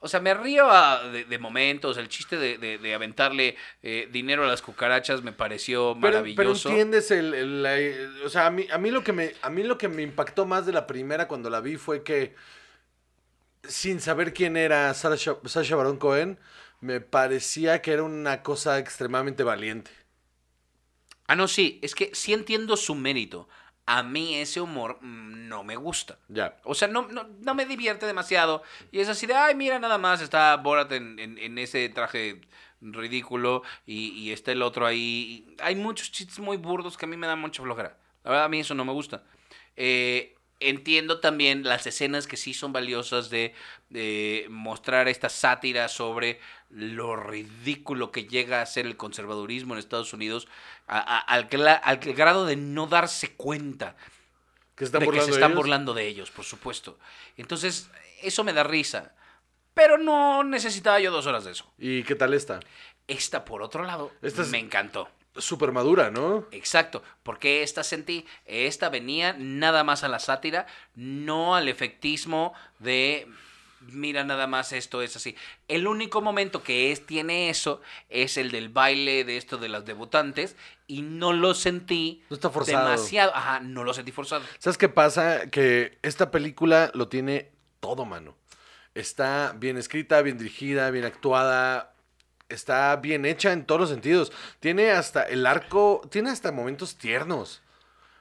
[0.00, 1.96] O sea, me río a- de, de momentos.
[1.96, 6.18] El chiste de, de- de aventarle eh, dinero a las cucarachas me pareció Pero, pero
[6.18, 6.68] maravilloso.
[6.68, 9.62] entiendes el, el- la- o sea, a mí, a mí lo que me a mí
[9.62, 12.34] lo que me impactó más de la primera cuando la vi fue que
[13.62, 16.38] sin saber quién era Sasha, Sacha Baron Cohen,
[16.80, 19.90] me parecía que era una cosa extremadamente valiente.
[21.26, 21.78] Ah, no, sí.
[21.82, 23.48] Es que sí entiendo su mérito.
[23.86, 26.18] A mí ese humor mm, no me gusta.
[26.28, 26.56] Ya.
[26.64, 28.62] O sea, no, no, no me divierte demasiado.
[28.92, 32.40] Y es así de, ay, mira, nada más está Borat en, en- en ese traje
[32.80, 34.98] ridículo y, y está el otro ahí.
[34.98, 37.96] Y hay muchos chistes muy burdos que a mí me dan mucha flojera.
[38.24, 39.22] La verdad, a mí eso no me gusta.
[39.76, 40.34] Eh,
[40.68, 43.54] entiendo también las escenas que sí son valiosas de,
[43.90, 46.40] de mostrar esta sátira sobre
[46.70, 50.48] lo ridículo que llega a ser el conservadurismo en Estados Unidos
[50.86, 51.44] a- a- al,
[51.98, 53.96] grado de no darse cuenta
[54.76, 55.56] Que están de que se están ellos.
[55.56, 56.98] burlando de ellos, por supuesto.
[57.36, 57.88] Entonces,
[58.22, 59.14] eso me da risa.
[59.74, 61.72] Pero no necesitaba yo dos horas de eso.
[61.78, 62.60] ¿Y qué tal esta?
[63.08, 65.08] Esta, por otro lado, Esta es- me encantó.
[65.36, 66.46] Súper madura, ¿no?
[66.52, 73.26] Exacto, porque esta sentí, esta venía nada más a la sátira, no al efectismo de
[73.92, 75.36] mira nada más esto es así.
[75.68, 79.84] El único momento que es tiene eso es el del baile de esto de las
[79.84, 80.56] debutantes
[80.86, 82.88] y no lo sentí No está forzado.
[82.88, 84.44] demasiado, ajá, no lo sentí forzado.
[84.58, 85.50] ¿Sabes qué pasa?
[85.50, 88.36] Que esta película lo tiene todo, mano.
[88.94, 91.93] Está bien escrita, bien dirigida, bien actuada.
[92.48, 94.32] Está bien hecha en todos los sentidos.
[94.60, 97.62] Tiene hasta el arco, tiene hasta momentos tiernos.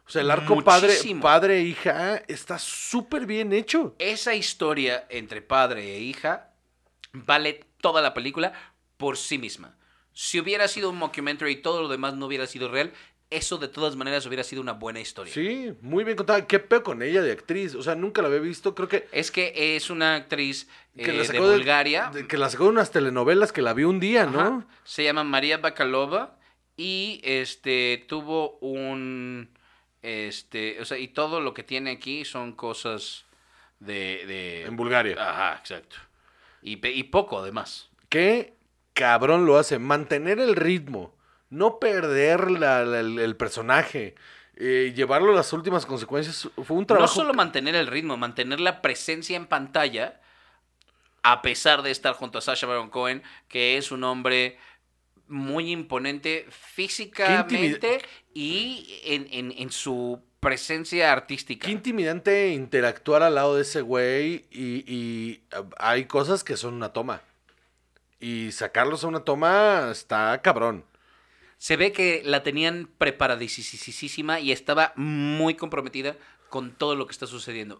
[0.05, 3.95] O sea, el arco padre, e hija está súper bien hecho.
[3.99, 6.51] Esa historia entre padre e hija
[7.13, 8.53] vale toda la película
[8.97, 9.77] por sí misma.
[10.11, 12.93] Si hubiera sido un mockumentary y todo lo demás no hubiera sido real,
[13.37, 15.33] eso de todas maneras hubiera sido una buena historia.
[15.33, 16.45] Sí, muy bien contada.
[16.47, 17.75] ¿Qué peo con ella de actriz?
[17.75, 18.73] O sea, nunca la había visto.
[18.75, 22.09] Creo que, Es que es una actriz que eh, la de sacó de- Bulgaria.
[22.13, 24.39] de- que la sacó de unas telenovelas que la vi un día, ¿no?
[24.39, 24.67] Ajá.
[24.83, 26.37] Se llama María Bakalova
[26.77, 29.49] y este tuvo un
[30.01, 33.25] este, o sea, y todo lo que tiene aquí son cosas
[33.79, 35.15] de, de En Bulgaria.
[35.17, 35.95] Ajá, exacto.
[36.61, 37.89] Y, y poco además.
[38.09, 38.53] Qué
[38.93, 39.79] cabrón lo hace.
[39.79, 41.15] Mantener el ritmo.
[41.53, 44.15] No perder la- la- el, el personaje.
[44.55, 46.47] eh, llevarlo a las últimas consecuencias.
[46.63, 47.07] Fue un trabajo.
[47.07, 50.21] No solo mantener el ritmo, mantener la presencia en pantalla,
[51.23, 54.59] a pesar de estar junto a Sasha Baron Cohen, que es un hombre
[55.27, 58.01] muy imponente físicamente
[58.33, 61.65] y en, en- en su presencia artística.
[61.65, 64.45] Qué intimidante interactuar al lado de ese güey.
[64.51, 67.21] Y, y, ah, hay cosas que son una toma.
[68.19, 70.83] Y sacarlos a una toma está cabrón.
[71.63, 76.17] Se ve que la tenían preparadísima y estaba muy comprometida
[76.49, 77.79] con todo lo que está sucediendo.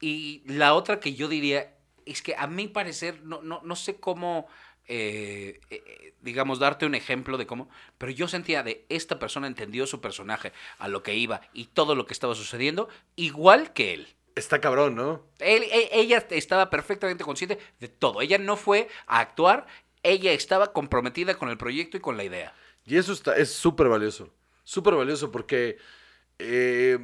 [0.00, 1.74] Y la otra que yo diría
[2.06, 4.46] es que a mi parecer, no, no, no sé cómo,
[4.88, 9.86] eh, eh, digamos, darte un ejemplo de cómo, pero yo sentía de esta persona entendió
[9.86, 14.08] su personaje, a lo que iba y todo lo que estaba sucediendo, igual que él.
[14.34, 15.26] Está cabrón, ¿no?
[15.40, 18.22] Él- e- ella estaba perfectamente consciente de todo.
[18.22, 19.66] Ella no fue a actuar,
[20.02, 22.54] ella estaba comprometida con el proyecto y con la idea.
[22.84, 24.30] Y eso está, es súper valioso.
[24.62, 25.78] Súper valioso porque
[26.38, 26.98] eh,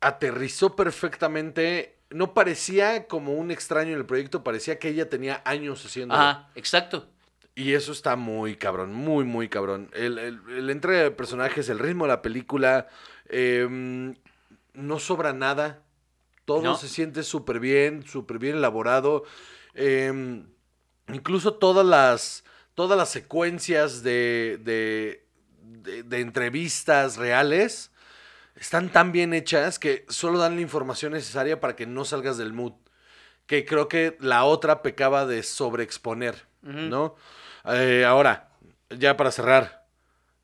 [0.00, 1.98] aterrizó perfectamente.
[2.10, 6.14] No parecía como un extraño en el proyecto, parecía que ella tenía años haciendo.
[6.14, 7.08] Ajá, exacto.
[7.54, 9.90] Y eso está muy cabrón, muy, muy cabrón.
[9.92, 12.88] El, el, el entrega de personajes, el ritmo de la película,
[13.28, 14.14] eh,
[14.74, 15.82] no sobra nada.
[16.44, 16.76] Todo No.
[16.76, 19.24] se siente súper bien, súper bien elaborado.
[19.74, 20.44] Eh,
[21.12, 22.44] incluso todas las,
[22.78, 25.26] todas las secuencias de, de,
[25.62, 27.90] de- de entrevistas reales
[28.54, 32.52] están tan bien hechas que solo dan la información necesaria para que no salgas del
[32.52, 32.74] mood.
[33.46, 37.16] Que creo que la otra pecaba de sobreexponer, ¿no?
[37.64, 38.50] Eh, ahora,
[38.90, 39.84] ya para cerrar,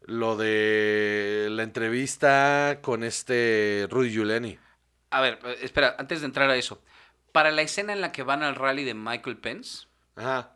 [0.00, 4.58] lo de la entrevista con este Rudy Giuliani.
[5.10, 6.82] A ver, eh, espera, antes de entrar a eso.
[7.30, 10.53] Para la escena en la que van al rally de Michael Pence, Ajá.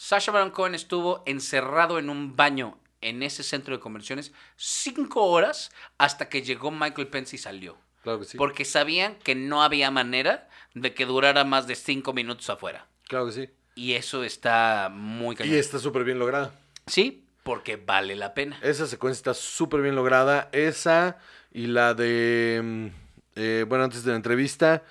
[0.00, 5.72] Sasha Baron Cohen estuvo encerrado en un baño en ese centro de convenciones cinco horas
[5.98, 7.76] hasta que llegó Michael Pence y salió.
[8.04, 8.38] Claro que sí.
[8.38, 12.86] Porque sabían que no había manera de que durara más de cinco minutos afuera.
[13.08, 13.50] Claro que sí.
[13.74, 15.56] Y eso está muy cañón.
[15.56, 16.54] Y está súper bien lograda.
[16.86, 18.56] Sí, porque vale la pena.
[18.62, 20.48] Esa secuencia está súper bien lograda.
[20.52, 21.18] Esa
[21.52, 22.60] y la de.
[22.62, 22.86] mm,
[23.34, 24.84] eh, bueno, antes de la entrevista.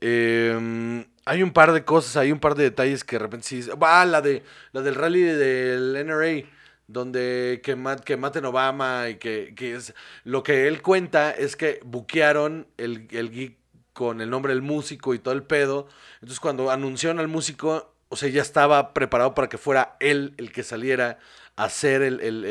[0.00, 3.68] Eh, hay un par de cosas, hay un par de detalles que de repente sí.
[3.80, 4.42] Ah, la, de,
[4.72, 6.46] la del rally del NRA.
[6.86, 9.94] Donde que, ma- que maten Obama y que, que es.
[10.24, 13.58] Lo que él cuenta es que buquearon el, el gig
[13.92, 15.86] con el nombre del músico y todo el pedo.
[16.14, 20.50] Entonces, cuando anunciaron al músico, o sea, ya estaba preparado para que fuera él el
[20.50, 21.18] que saliera
[21.54, 22.44] a hacer el, el-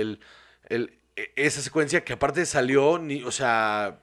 [0.69, 3.99] el- e- esa secuencia que aparte salió, ni, o sea,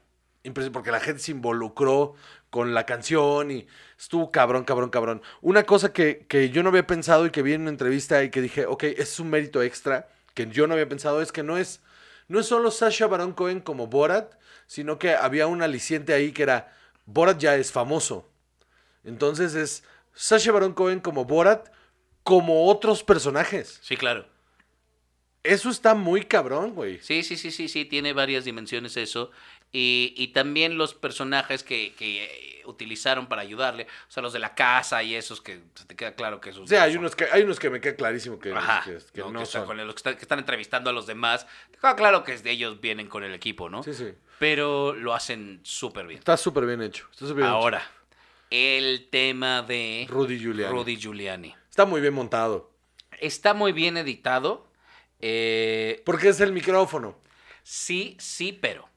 [0.73, 2.15] porque la gente se involucró
[2.51, 3.67] con la canción y
[3.99, 5.23] estuvo cabrón, cabrón, cabrón.
[5.41, 8.31] Una cosa que, que yo no había pensado y que vi en una entrevista y
[8.31, 11.57] que dije, ok, es un mérito extra que yo no había pensado, es que no
[11.57, 11.81] es,
[12.29, 14.35] no es solo Sasha Baron Cohen como Borat,
[14.67, 16.77] sino que había un aliciente ahí que era,
[17.07, 18.29] Borat ya es famoso.
[19.03, 19.85] Entonces es
[20.15, 21.69] Sasha Baron Cohen como Borat,
[22.23, 23.79] como otros personajes.
[23.83, 24.27] Sí, claro.
[25.43, 26.99] Eso está muy cabrón, güey.
[27.01, 29.31] Sí, sí, sí, sí, sí, tiene varias dimensiones eso.
[29.73, 34.39] Y, y también los personajes que, que, eh, utilizaron para ayudarle, o sea, los de
[34.39, 36.63] la casa y esos que se te queda claro que esos...
[36.65, 37.01] O sea, hay son.
[37.01, 39.31] unos que, hay unos que me queda clarísimo que, Ajá, que- que ¿no?
[39.31, 39.67] no que, están son.
[39.69, 41.47] con el- los que están, que están entrevistando a los demás.
[41.71, 43.83] te queda claro que ellos vienen con el equipo, ¿no?
[43.83, 44.13] Sí, sí.
[44.39, 46.19] Pero lo hacen súper bien.
[46.19, 47.07] Está súper bien hecho.
[47.13, 47.83] Está súper bien Ahora,
[48.51, 50.13] el tema de hecho.
[50.15, 50.73] Rudy Giuliani.
[50.73, 51.55] Rudy Giuliani.
[51.71, 52.73] Está muy bien montado.
[53.21, 54.71] Está muy bien editado.
[55.21, 57.19] eh, Porque es el micrófono.
[57.63, 58.89] sí, sí, pero.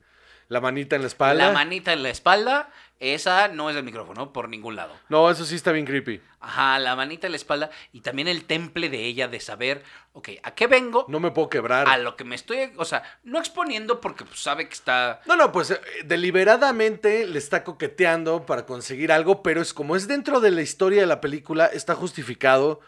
[0.50, 1.46] La manita en la espalda.
[1.46, 4.96] La manita en la espalda, esa no es el micrófono, por ningún lado.
[5.08, 6.22] no, eso sí está bien creepy.
[6.40, 9.84] Ajá, la manita en la espalda y también el temple de ella de saber,
[10.14, 11.06] ok, ¿a qué vengo?
[11.08, 11.88] No me puedo quebrar.
[11.88, 15.22] A lo que me estoy, o sea, no exponiendo porque pues, sabe que está...
[15.28, 20.08] No, no, pues eh, deliberadamente le está coqueteando para conseguir algo, pero es como es
[20.08, 22.80] dentro de la historia de la película, está justificado.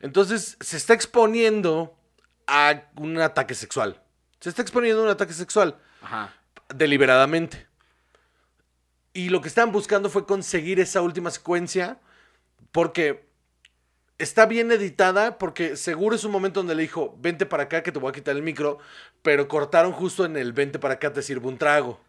[0.00, 1.98] Entonces se está exponiendo
[2.46, 4.00] a un ataque sexual.
[4.40, 6.32] Se está exponiendo a un ataque sexual Ajá.
[6.74, 7.66] Deliberadamente.
[9.12, 11.98] Y lo que estaban buscando fue conseguir esa última secuencia
[12.72, 13.28] porque
[14.18, 17.90] está bien editada porque seguro es un momento donde le dijo, vente para acá que
[17.90, 18.78] te voy a quitar el micro,
[19.22, 22.00] pero cortaron justo en el vente para acá te sirvo un trago.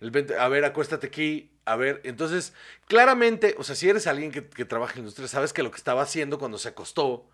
[0.00, 2.00] El vente, a ver, acuéstate aquí, a ver.
[2.04, 2.52] Entonces,
[2.88, 5.70] claramente, o sea, si eres alguien que, que trabaja en la industria, sabes que lo
[5.70, 7.28] que estaba haciendo cuando se acostó,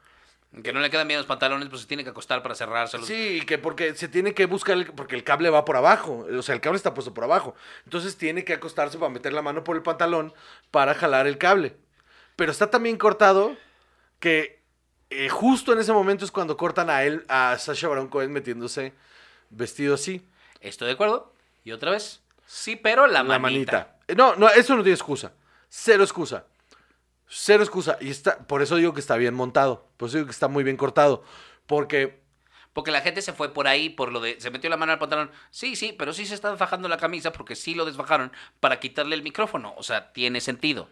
[0.62, 3.06] Que no le quedan bien los pantalones, pues se tiene que acostar para cerrárselos.
[3.06, 6.42] Sí, que porque se tiene que buscar, el- porque el cable va por abajo, o
[6.42, 7.54] sea, el cable está puesto por abajo.
[7.84, 10.34] Entonces tiene que acostarse para meter la mano por el pantalón
[10.72, 11.76] para jalar el cable.
[12.34, 13.56] Pero está también cortado
[14.18, 14.60] que
[15.10, 18.92] eh, justo en ese momento es cuando cortan a él, a Sasha Baron Cohen metiéndose
[19.50, 20.26] vestido así.
[20.60, 21.32] Estoy de acuerdo.
[21.64, 23.72] Y otra vez, sí, pero la, La manita.
[24.08, 24.16] manita.
[24.16, 25.32] No, no, eso no tiene excusa.
[25.68, 26.44] Cero excusa.
[27.32, 27.96] Cero excusa.
[28.00, 29.86] Y está, por eso digo que está bien montado.
[29.96, 31.22] Por eso digo que está muy bien cortado.
[31.66, 32.20] Porque
[32.72, 34.40] Porque la gente se fue por ahí por lo de.
[34.40, 35.30] Se metió la mano al pantalón.
[35.50, 39.14] Sí, sí, pero sí se está desfajando la camisa porque sí lo desfajaron para quitarle
[39.14, 39.74] el micrófono.
[39.76, 40.88] O sea, tiene sentido.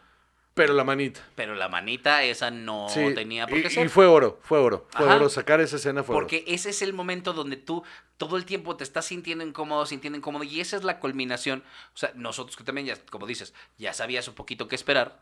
[0.54, 1.20] Pero la manita.
[1.36, 3.90] Pero la manita, esa no Sí, tenía por y, qué y ser.
[3.90, 4.88] fue oro, fue oro.
[4.90, 5.14] Fue Ajá.
[5.16, 5.28] oro.
[5.28, 7.84] Sacar esa escena fue Porque ese es el momento donde tú
[8.16, 11.62] todo el tiempo te estás sintiendo incómodo, sintiendo incómodo, y esa es la culminación.
[11.94, 15.20] O sea, nosotros que también, ya, como dices, ya sabías un poquito qué esperar,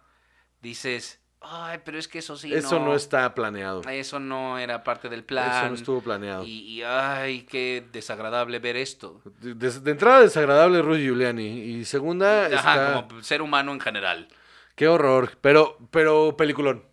[0.61, 2.53] dices, ay, pero es que eso sí.
[2.53, 3.83] Eso no, está planeado.
[3.89, 5.51] Eso no era parte del plan.
[5.59, 6.45] Eso no estuvo planeado.
[6.45, 9.23] Y, y, ay, qué desagradable ver esto.
[9.41, 11.47] De, de- de entrada, desagradable Rudy Giuliani.
[11.47, 13.07] Y segunda, Ajá, está...
[13.09, 14.29] como ser humano en general.
[14.75, 15.39] Qué horror.
[15.41, 16.85] Pero, pero peliculón.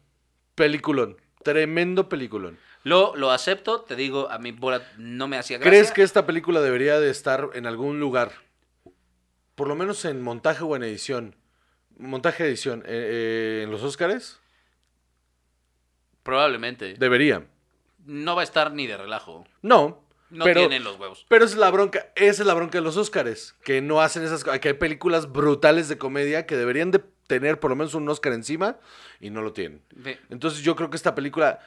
[0.55, 1.18] Peliculón.
[1.43, 2.57] Tremendo peliculón.
[2.84, 5.70] Lo, lo acepto, te digo, a mí Borat no me hacía gracia.
[5.72, 8.32] ¿Crees que esta película debería de estar en algún lugar?
[9.55, 11.36] Por lo menos en montaje o en edición.
[11.97, 12.81] Montaje, edición.
[12.85, 14.39] eh, eh, ¿En los Óscares?
[16.23, 16.95] Probablemente.
[16.95, 17.45] Debería.
[18.05, 19.45] No va a estar ni de relajo.
[19.61, 20.03] No.
[20.29, 21.25] No pero, tienen los huevos.
[21.29, 24.43] Pero es la bronca, esa es la bronca de los Óscares, que no hacen esas
[24.43, 28.09] cosas, que hay películas brutales de comedia que deberían de tener por lo menos un
[28.09, 28.77] Óscar encima
[29.19, 29.83] y no lo tienen.
[30.31, 31.59] Entonces yo creo que esta película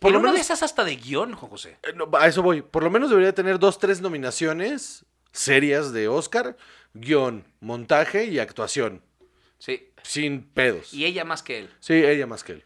[0.00, 1.78] Por en lo una menos- de esas hasta de guion, Juan José.
[1.82, 2.60] Eh, no, a eso voy.
[2.60, 6.58] Por lo menos debería tener dos, tres nominaciones serias de Oscar.
[6.92, 9.00] Guión, montaje y actuación.
[9.58, 9.90] Sí.
[10.02, 10.92] Sin pedos.
[10.92, 11.70] Y ella más que él.
[11.80, 12.64] Sí, ella más que él.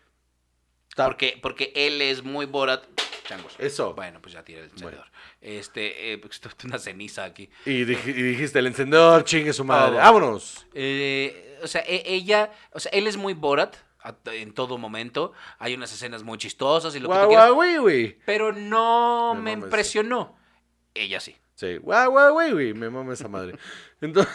[0.97, 2.85] Porque, porque él es muy Borat.
[3.25, 3.55] Changos.
[3.59, 3.93] Eso.
[3.95, 5.07] Bueno, pues ya tiré el encendedor.
[5.43, 7.51] Este, eh, pues, una ceniza aquí.
[7.67, 9.99] Y, dij- y dijiste, el encendedor, chingue su madre.
[9.99, 10.67] Ah, ¡Vámonos!
[10.73, 13.77] Eh, o sea, e- ella, o sea, él es muy Borat
[14.33, 15.35] en todo momento.
[15.59, 20.37] Hay unas escenas muy chistosas y lo que Guau, quieras, pero no Me impresionó.
[20.95, 21.37] Ella sí.
[21.55, 22.73] Sí, guau, guau, güey.
[22.73, 23.59] Me mama esa madre.
[24.01, 24.33] Entonces,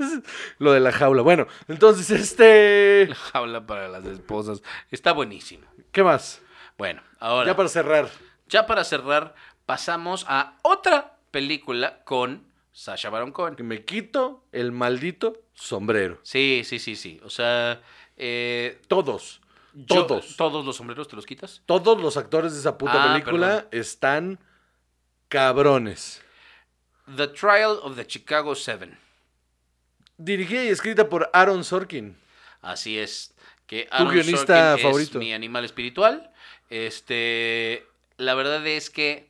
[0.58, 1.22] lo de la jaula.
[1.22, 3.08] Bueno, entonces, este...
[3.32, 4.62] Habla para las esposas.
[4.90, 5.66] Está buenísimo.
[5.92, 6.40] ¿Qué más?
[6.78, 8.08] Bueno, ahora, Ya para cerrar.
[8.48, 9.34] ya para cerrar,
[9.66, 13.54] pasamos a otra película con Sasha Baron Cohen.
[13.56, 16.18] Que me quito el maldito sombrero.
[16.22, 17.20] Sí, sí, sí, sí.
[17.24, 17.82] O sea,
[18.16, 19.40] eh, Todos.
[19.74, 20.36] yo- Todos.
[20.36, 21.62] ¿Todos los sombreros te los quitas?
[21.66, 24.38] Todos los actores de esa puta Ah, película están
[25.28, 26.22] cabrones.
[27.16, 28.96] The Trial of the Chicago Seven.
[30.22, 32.16] Dirigida y escrita por Aaron Sorkin.
[32.62, 33.34] Así es.
[33.66, 35.18] Que Tu Aaron guionista Sorkin favorito.
[35.18, 36.30] Es mi animal espiritual.
[36.68, 37.86] Este,
[38.18, 39.28] la verdad es que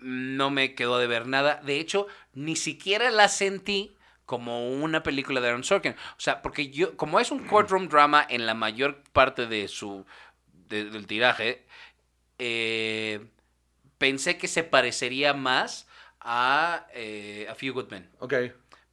[0.00, 1.60] no me quedó de ver nada.
[1.64, 3.96] De hecho, ni siquiera la sentí
[4.26, 5.92] como una película de Aaron Sorkin.
[5.92, 10.06] O sea, porque yo, como es un courtroom drama en la mayor parte de su
[10.68, 11.64] de- del tiraje,
[12.38, 13.26] eh,
[13.96, 15.88] pensé que se parecería más
[16.20, 18.08] a, eh, a Few Good Men.
[18.20, 18.34] Ok.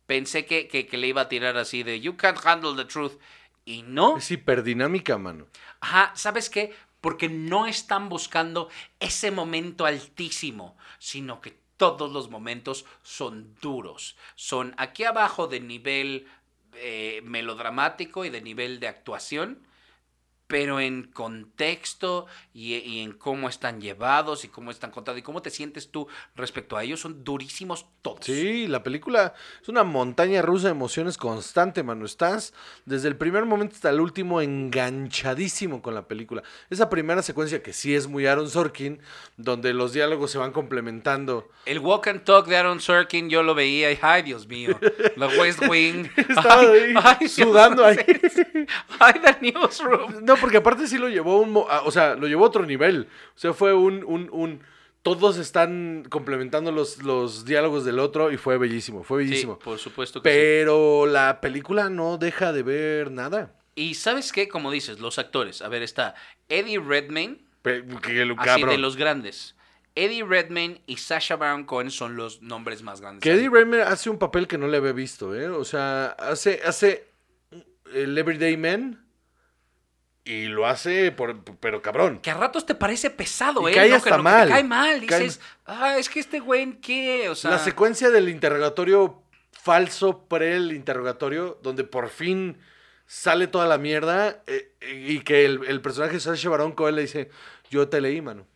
[0.05, 3.19] Pensé que, que, que le iba a tirar así de You can't handle the truth.
[3.65, 4.17] Y no.
[4.17, 5.47] Es hiperdinámica, mano.
[5.79, 6.73] Ajá, ¿sabes qué?
[7.01, 14.15] Porque no están buscando ese momento altísimo, sino que todos los momentos son duros.
[14.35, 16.27] Son aquí abajo de nivel
[16.75, 19.65] eh, melodramático y de nivel de actuación,
[20.47, 25.41] pero en contexto y, y en cómo están llevados y cómo están contados y cómo
[25.41, 28.19] te sientes tú respecto a ellos, son durísimos todos.
[28.21, 32.05] Sí, la película es una montaña rusa de emociones constante, mano.
[32.05, 32.53] Estás
[32.85, 36.43] desde el primer momento hasta el último enganchadísimo con la película.
[36.69, 39.01] Esa primera secuencia que sí es muy Aaron Sorkin,
[39.37, 41.49] donde los diálogos se van complementando.
[41.65, 44.77] El walk and talk de Aaron Sorkin yo lo veía y ay Dios mío,
[45.15, 46.07] la West Wing.
[46.15, 47.97] Estaba ay, ahí ay, sudando ahí.
[48.99, 50.23] Ay, the newsroom.
[50.23, 51.55] No, porque aparte sí lo llevó a un,
[51.86, 53.07] o sea, lo llevó a otro nivel.
[53.36, 54.61] O sea, fue un, un, un-
[55.01, 59.59] todos están complementando los, los diálogos del otro y fue bellísimo, fue Sí, bellísimo.
[59.59, 60.36] por supuesto que sí.
[60.36, 63.53] Pero la película no deja de ver nada.
[63.75, 65.61] Y sabes qué, como dices, los actores.
[65.61, 66.15] A ver, está
[66.49, 69.55] Eddie Redmayne, Pe- que lo- así de los grandes.
[69.97, 73.21] Eddie Redmayne y Sasha Baron Cohen son los nombres más grandes.
[73.23, 75.47] Que Eddie Redmayne hace un papel que no le había visto, ¿eh?
[75.49, 77.07] O sea, hace, hace
[77.93, 79.04] el Everyday Man
[80.26, 82.19] y lo hace, por, pero cabrón.
[82.19, 83.76] Que a ratos te parece pesado, Y ¿eh?
[83.76, 84.47] cae No, hasta que, no, que mal.
[84.47, 85.05] te cae mal.
[85.05, 87.30] Cae- Dices, ah, es que este güey, ¿en ¿qué?
[87.30, 89.21] O sea, La secuencia del interrogatorio
[89.51, 92.57] falso pre el interrogatorio, donde por fin
[93.07, 97.03] sale toda la mierda eh, y que el, el personaje de Sacha Baron Cohen le
[97.03, 97.30] dice,
[97.69, 98.47] yo te leí, mano.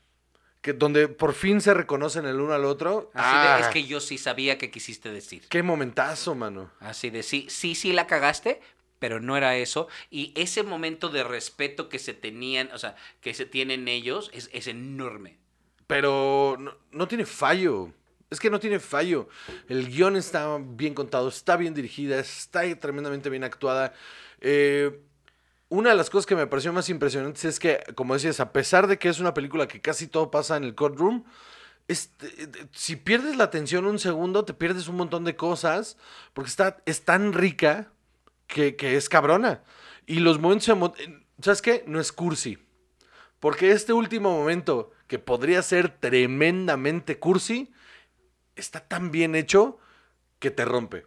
[0.62, 3.12] Que donde por fin se reconocen el uno al otro.
[3.14, 5.48] así de, Ah, es que yo sí sabía que quisiste decir.
[5.50, 6.70] Qué momentazo, mano.
[6.80, 8.60] Así de sí, sí, sí la cagaste,
[9.00, 9.88] pero no era eso.
[10.12, 14.50] Y ese momento de respeto que se tenían, o sea, que se tienen ellos, es,
[14.54, 15.38] es enorme.
[15.88, 17.92] Pero no, no tiene fallo.
[18.30, 19.28] Es que no tiene fallo.
[19.68, 23.94] El guion está bien contado, está bien dirigida, está tremendamente bien actuada.
[24.40, 25.00] Eh,
[25.70, 28.88] una de las cosas que me pareció más impresionantes es que, como decías, a pesar
[28.88, 31.24] de que es una película que casi todo pasa en el courtroom,
[31.88, 35.98] este, eh, si pierdes la atención un segundo, te pierdes un montón de cosas,
[36.34, 37.92] porque está, es tan rica
[38.50, 39.64] que, es cabrona.
[40.06, 40.76] Y los momentos,
[41.42, 41.84] ¿sabes qué?
[41.88, 42.58] No es cursi.
[43.40, 47.72] Porque este último momento, que podría ser tremendamente cursi,
[48.56, 49.80] está tan bien hecho
[50.40, 51.06] que te rompe.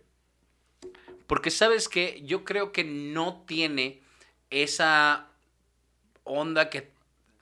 [1.26, 4.00] Porque sabes que yo creo que no tiene
[4.50, 5.28] esa
[6.24, 6.90] onda que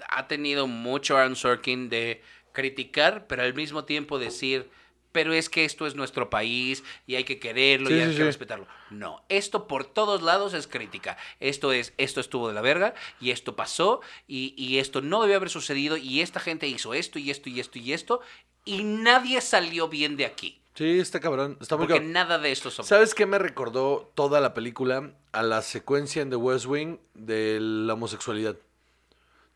[0.08, 2.22] ha tenido mucho Aaron Sorkin de
[2.52, 4.70] criticar, pero al mismo tiempo decir,
[5.12, 8.10] pero es que esto es nuestro país y hay que quererlo Sí, y hay sí,
[8.12, 8.22] que sí.
[8.22, 8.66] respetarlo.
[8.90, 11.16] No, esto por todos lados es crítica.
[11.40, 15.36] Esto es, esto estuvo de la verga y esto pasó y, y esto no debió
[15.36, 18.20] haber sucedido y esta gente hizo esto y esto y esto y esto
[18.64, 20.60] y nadie salió bien de aquí.
[20.74, 21.58] Sí, está cabrón.
[21.60, 22.12] Está muy Porque cabrón.
[22.12, 22.84] nada de esto son...
[22.86, 25.10] ¿Sabes qué me recordó toda la película?
[25.32, 28.56] A la secuencia en The West Wing de la homosexualidad.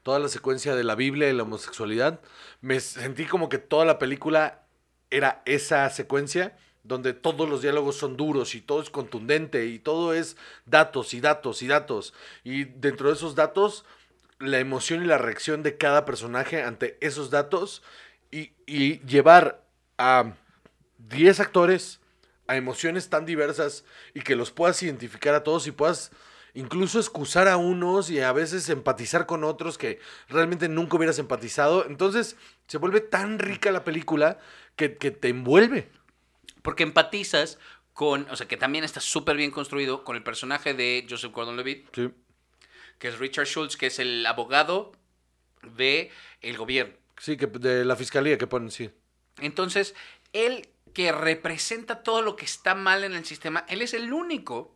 [0.02, 2.20] Toda la secuencia de la Biblia y la homosexualidad.
[2.60, 4.63] Me sentí como que toda la película
[5.10, 10.12] era esa secuencia donde todos los diálogos son duros y todo es contundente y todo
[10.12, 10.36] es
[10.66, 12.14] datos y datos y datos.
[12.44, 13.84] Y dentro de esos datos,
[14.38, 17.82] la emoción y la reacción de cada personaje ante esos datos
[18.30, 18.52] y,
[19.06, 19.64] llevar
[19.96, 20.34] a
[20.98, 22.00] 10 actores
[22.46, 26.10] a emociones tan diversas y que los puedas identificar a todos y puedas
[26.52, 31.86] incluso excusar a unos y a veces empatizar con otros que realmente nunca hubieras empatizado.
[31.86, 32.36] Entonces
[32.66, 34.38] se vuelve tan rica la película
[34.76, 35.90] que, que te envuelve.
[36.62, 37.58] Porque empatizas
[37.92, 41.88] con, o sea, que también está súper bien construido con el personaje de Joseph Gordon-Levitt,
[41.94, 42.10] Sí.
[42.98, 44.92] que es Richard Schultz, que es el abogado
[45.62, 46.10] de
[46.40, 46.94] el gobierno.
[47.18, 48.90] Sí, que de la fiscalía que ponen, sí.
[49.38, 49.94] Entonces,
[50.32, 54.73] él que representa todo lo que está mal en el sistema, él es el único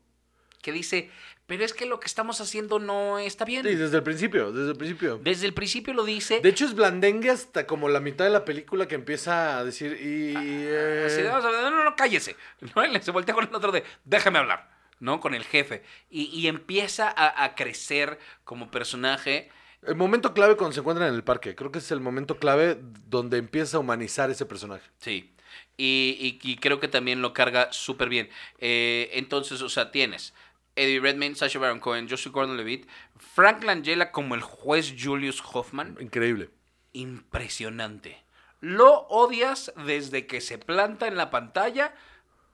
[0.63, 1.11] que dice,
[1.47, 3.63] pero es que lo que estamos haciendo no está bien.
[3.65, 5.19] Sí, desde el principio, desde el principio.
[5.23, 6.41] Desde el principio lo dice.
[6.41, 9.93] De hecho, es blandengue hasta como la mitad de la película que empieza a decir
[10.01, 10.35] y...
[10.37, 12.37] eh, Así de, "Vamos a ver, no, no, no, cállese.
[12.75, 13.03] ¿no?
[13.03, 14.69] Se voltea con el otro de, déjame hablar,
[15.01, 15.21] ¿no?
[15.21, 15.83] Con el jefe.
[16.11, 19.51] Y, y empieza a, a crecer como personaje.
[19.87, 21.55] El momento clave cuando se encuentran en el parque.
[21.55, 22.79] Creo que es el momento clave
[23.09, 24.83] donde empieza a humanizar ese personaje.
[24.99, 25.33] Sí.
[25.77, 28.29] Y, y- y creo que también lo carga súper bien.
[28.59, 30.35] Eh, entonces, o sea, tienes
[30.79, 32.87] Eddie Redmayne, Sacha Baron Cohen, Joshua Gordon-Levitt,
[33.19, 35.97] Frank Langella como el juez Julius Hoffman.
[36.01, 36.51] Increíble.
[36.93, 38.23] Impresionante.
[38.61, 41.95] Lo odias desde que se planta en la pantalla,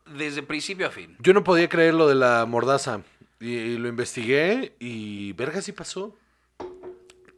[0.07, 1.17] desde principio a fin.
[1.21, 3.03] Yo no podía creer lo de la mordaza.
[3.41, 6.17] Y, y lo investigué y verga sí pasó.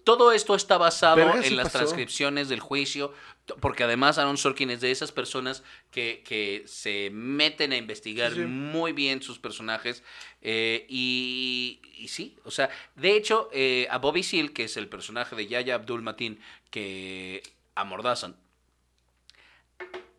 [0.04, 1.78] Todo esto está basado Verga, en sí las pasó.
[1.78, 3.12] transcripciones del juicio,
[3.60, 8.40] porque además Aaron Sorkin es de esas personas que, que se meten a investigar Sí,
[8.40, 8.46] sí.
[8.46, 10.02] muy bien sus personajes.
[10.42, 14.88] eh, y, y sí, o sea, de hecho, eh, a Bobby Seale, que es el
[14.88, 16.40] personaje de Yaya Abdul Mateen,
[16.70, 17.42] que
[17.74, 18.36] amordazan,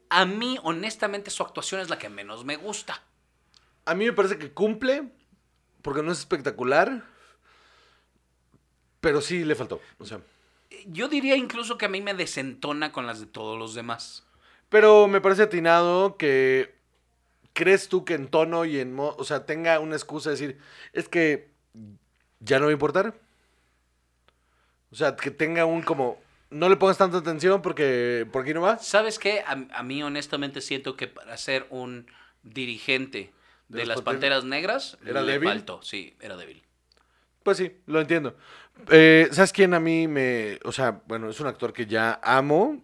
[0.09, 3.03] a mí, honestamente, su actuación es la que menos me gusta.
[3.85, 5.03] A mí me parece que cumple,
[5.81, 7.03] porque no es espectacular,
[9.01, 9.81] pero sí le faltó.
[9.99, 10.21] O sea,
[10.87, 14.25] Yo diría incluso que a mí me desentona con las de todos los demás.
[14.69, 16.75] pero me parece atinado que
[17.53, 20.59] crees tú que en tono y en mo- o sea, tenga una excusa de decir,
[20.93, 21.49] es que
[22.39, 23.15] ya no a importar.
[24.91, 26.19] O sea, que tenga un como
[26.49, 28.77] no le pongas tanta atención porque por aquí no va.
[28.79, 29.41] ¿Sabes qué?
[29.41, 32.07] A, a mí honestamente siento que para ser un
[32.43, 33.33] dirigente
[33.67, 35.49] de, ¿De las las Panteras Negras ¿Era le débil?
[35.49, 35.81] faltó.
[35.81, 36.63] Sí, era débil.
[37.43, 38.35] Pues sí, lo entiendo.
[38.89, 40.59] Eh, ¿Sabes quién a mí me...
[40.63, 42.81] O sea, bueno, es un actor que ya amo,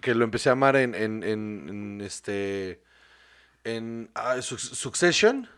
[0.00, 2.80] que lo empecé a amar en, en, en- en, este...
[3.64, 5.48] En ah, Suc- Succession.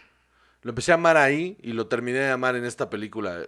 [0.63, 3.41] Lo empecé a amar ahí y lo terminé de amar en esta película.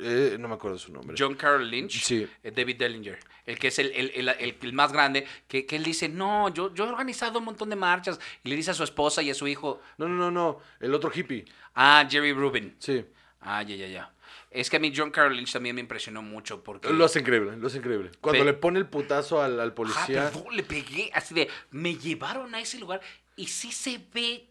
[0.00, 1.16] Eh, no me acuerdo su nombre.
[1.18, 2.28] John Carroll Lynch, Sí.
[2.44, 5.74] eh, David Dellinger, el que es el, el- el- el- el más grande, que, que
[5.76, 8.74] él dice, no, yo, yo he organizado un montón de marchas, y le dice a
[8.74, 10.60] su esposa y a su hijo, No, no, no, no.
[10.78, 11.44] El otro hippie.
[11.74, 12.76] ah, Jerry Rubin.
[12.78, 13.04] Sí.
[13.40, 14.12] Ah, ya, ya, ya.
[14.50, 16.90] Es que a mí John Carroll Lynch también me impresionó mucho porque...
[16.92, 18.10] Lo hace increíble, lo hace increíble.
[18.20, 20.30] Cuando Pe- le pone el putazo al, al Ah, policía.
[20.32, 23.00] perdón, le pegué así de, me llevaron a ese lugar
[23.36, 24.46] y sí se ve...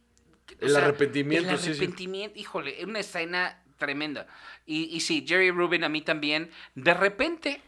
[0.59, 1.69] El arrepentimiento, El sí, sí.
[1.71, 4.25] arrepentimiento, híjole, es una escena tremenda.
[4.65, 6.49] Y, y sí, Jerry Rubin a mí también.
[6.75, 7.61] De repente,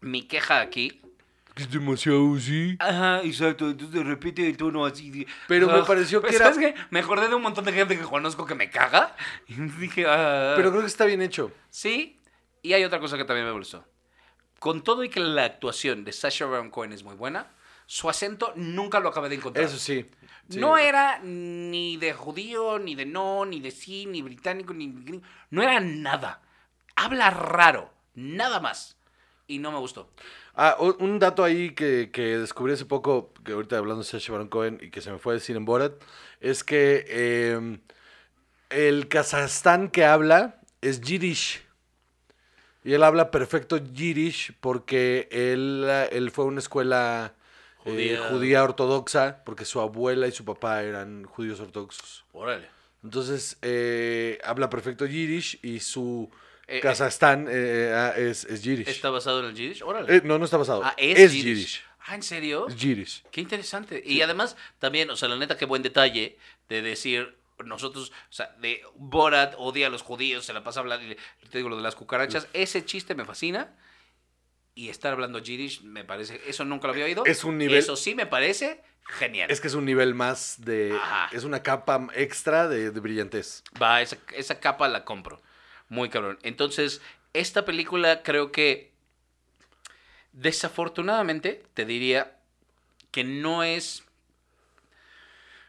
[0.00, 1.00] mi queja aquí...
[1.58, 2.76] Es demasiado, sí.
[2.78, 5.10] Ajá, exacto, entonces repite el tono así.
[5.10, 6.80] de- Pero me Ah, pareció que pues, era- ¿sabes qué?
[6.90, 9.16] Me acordé de un montón de gente que conozco que me caga.
[9.48, 10.54] Y dije, ah.
[10.56, 11.52] Pero creo que está bien hecho.
[11.70, 12.18] Sí,
[12.62, 13.84] y hay otra cosa que también me gustó.
[14.58, 17.46] Con todo y que la actuación de Sacha Baron Cohen es muy buena,
[17.86, 19.64] su acento nunca lo acabé de encontrar.
[19.64, 20.04] Eso sí.
[20.48, 20.58] sí.
[20.58, 25.22] No era ni de judío, ni de no, ni de sí, ni británico, ni gringo.
[25.50, 26.42] No era nada.
[26.96, 28.96] Habla raro, nada más.
[29.46, 30.12] Y no me gustó.
[30.60, 34.48] Ah, un dato ahí que, que descubrí hace poco, que ahorita hablando de Sacha Baron
[34.48, 35.92] Cohen y que se me fue a decir en Borat,
[36.40, 37.78] es que eh,
[38.70, 41.62] el Kazajstán que habla es Yiddish.
[42.82, 47.34] Y él habla perfecto Yiddish porque él, él fue a una escuela
[47.84, 48.28] eh, Judía.
[48.28, 52.24] judía ortodoxa, porque su abuela y su papá eran judíos ortodoxos.
[52.32, 52.66] Órale.
[53.04, 56.28] Entonces, eh, habla perfecto Yiddish y su
[56.70, 58.88] Eh, Kazajstán eh, ah, es, es Yiddish.
[58.88, 59.82] ¿Está basado en el Yiddish?
[59.82, 60.16] Órale.
[60.16, 60.82] Eh, no, no está basado.
[60.84, 61.44] ah, es, es Yiddish.
[61.56, 61.82] Yiddish.
[62.06, 62.68] Ah, ¿en serio?
[62.68, 63.24] Es Yiddish.
[63.30, 64.02] Qué interesante.
[64.04, 66.38] Y además, también, o sea, la neta, qué buen detalle
[66.68, 71.06] de decir, nosotros, o sea, de Borat odia a los judíos, se la pasa hablando,
[71.06, 71.16] y
[71.48, 73.74] te digo lo de las cucarachas, ese chiste me fascina.
[74.74, 77.24] Y estar hablando Yiddish me parece, eso nunca lo había oído.
[77.26, 79.50] Es un nivel- Eso sí me parece genial.
[79.50, 80.92] Es que es un nivel más de.
[80.94, 81.30] Ajá.
[81.36, 83.64] Es una capa extra de, de brillantez.
[83.82, 85.42] Va, esa, esa capa la compro.
[85.88, 86.38] Muy cabrón.
[86.42, 87.00] Entonces,
[87.32, 88.92] esta película creo que
[90.32, 92.36] desafortunadamente te diría
[93.10, 94.04] que no es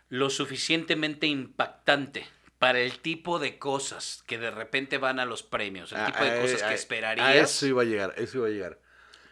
[0.09, 5.93] lo suficientemente impactante para el tipo de cosas que de repente van a los premios,
[5.93, 7.27] el tipo de Ah, cosas ah, que esperarías.
[7.27, 8.79] A eso iba a llegar, eso iba a llegar.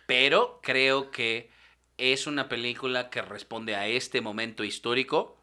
[0.05, 1.51] Pero creo que
[1.97, 5.37] es una película que responde a este momento histórico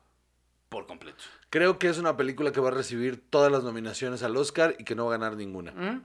[0.71, 1.25] por completo.
[1.55, 4.83] Creo que es una película que va a recibir todas las nominaciones al Oscar y
[4.83, 5.71] que no va a ganar ninguna.
[5.71, 6.03] ¿Mm?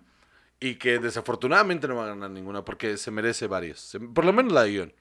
[0.60, 3.98] Y que desafortunadamente no va a ganar ninguna porque se merece varios.
[4.14, 4.94] Por lo menos la de guion.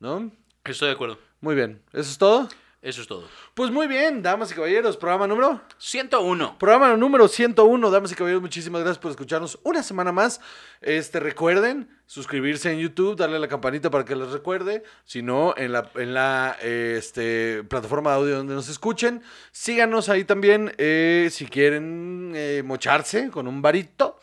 [0.00, 0.32] ¿No?
[0.64, 1.18] Estoy de acuerdo.
[1.42, 1.82] Muy bien.
[1.92, 2.48] ¿Eso es todo?
[2.80, 3.28] Eso es todo.
[3.52, 4.96] Pues muy bien, damas y caballeros.
[4.96, 5.60] Programa número.
[5.76, 6.58] 101.
[6.58, 10.40] Programa número 101, damas y caballeros, muchísimas gracias por escucharnos una semana más.
[10.80, 14.82] Este, recuerden suscribirse en YouTube, darle a la campanita para que les recuerde.
[15.04, 19.22] Si no, en la, en la eh, este, plataforma de audio donde nos escuchen.
[19.52, 24.18] Síganos ahí también eh, si quieren eh, mocharse con un varito.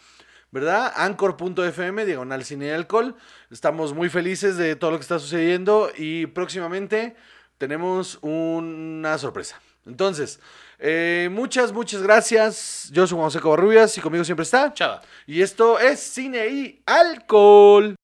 [0.53, 0.91] ¿Verdad?
[0.97, 3.15] Anchor.fm, diagonal cine y alcohol.
[3.49, 7.15] Estamos muy felices de todo lo que está sucediendo y próximamente
[7.57, 9.61] tenemos una sorpresa.
[9.85, 10.41] Entonces,
[10.83, 12.89] eh, muchas, muchas gracias.
[12.91, 14.73] Yo soy Juan José Covarrubias y conmigo siempre está.
[14.73, 15.01] Chava.
[15.27, 17.95] Y esto es Cine y Alcohol.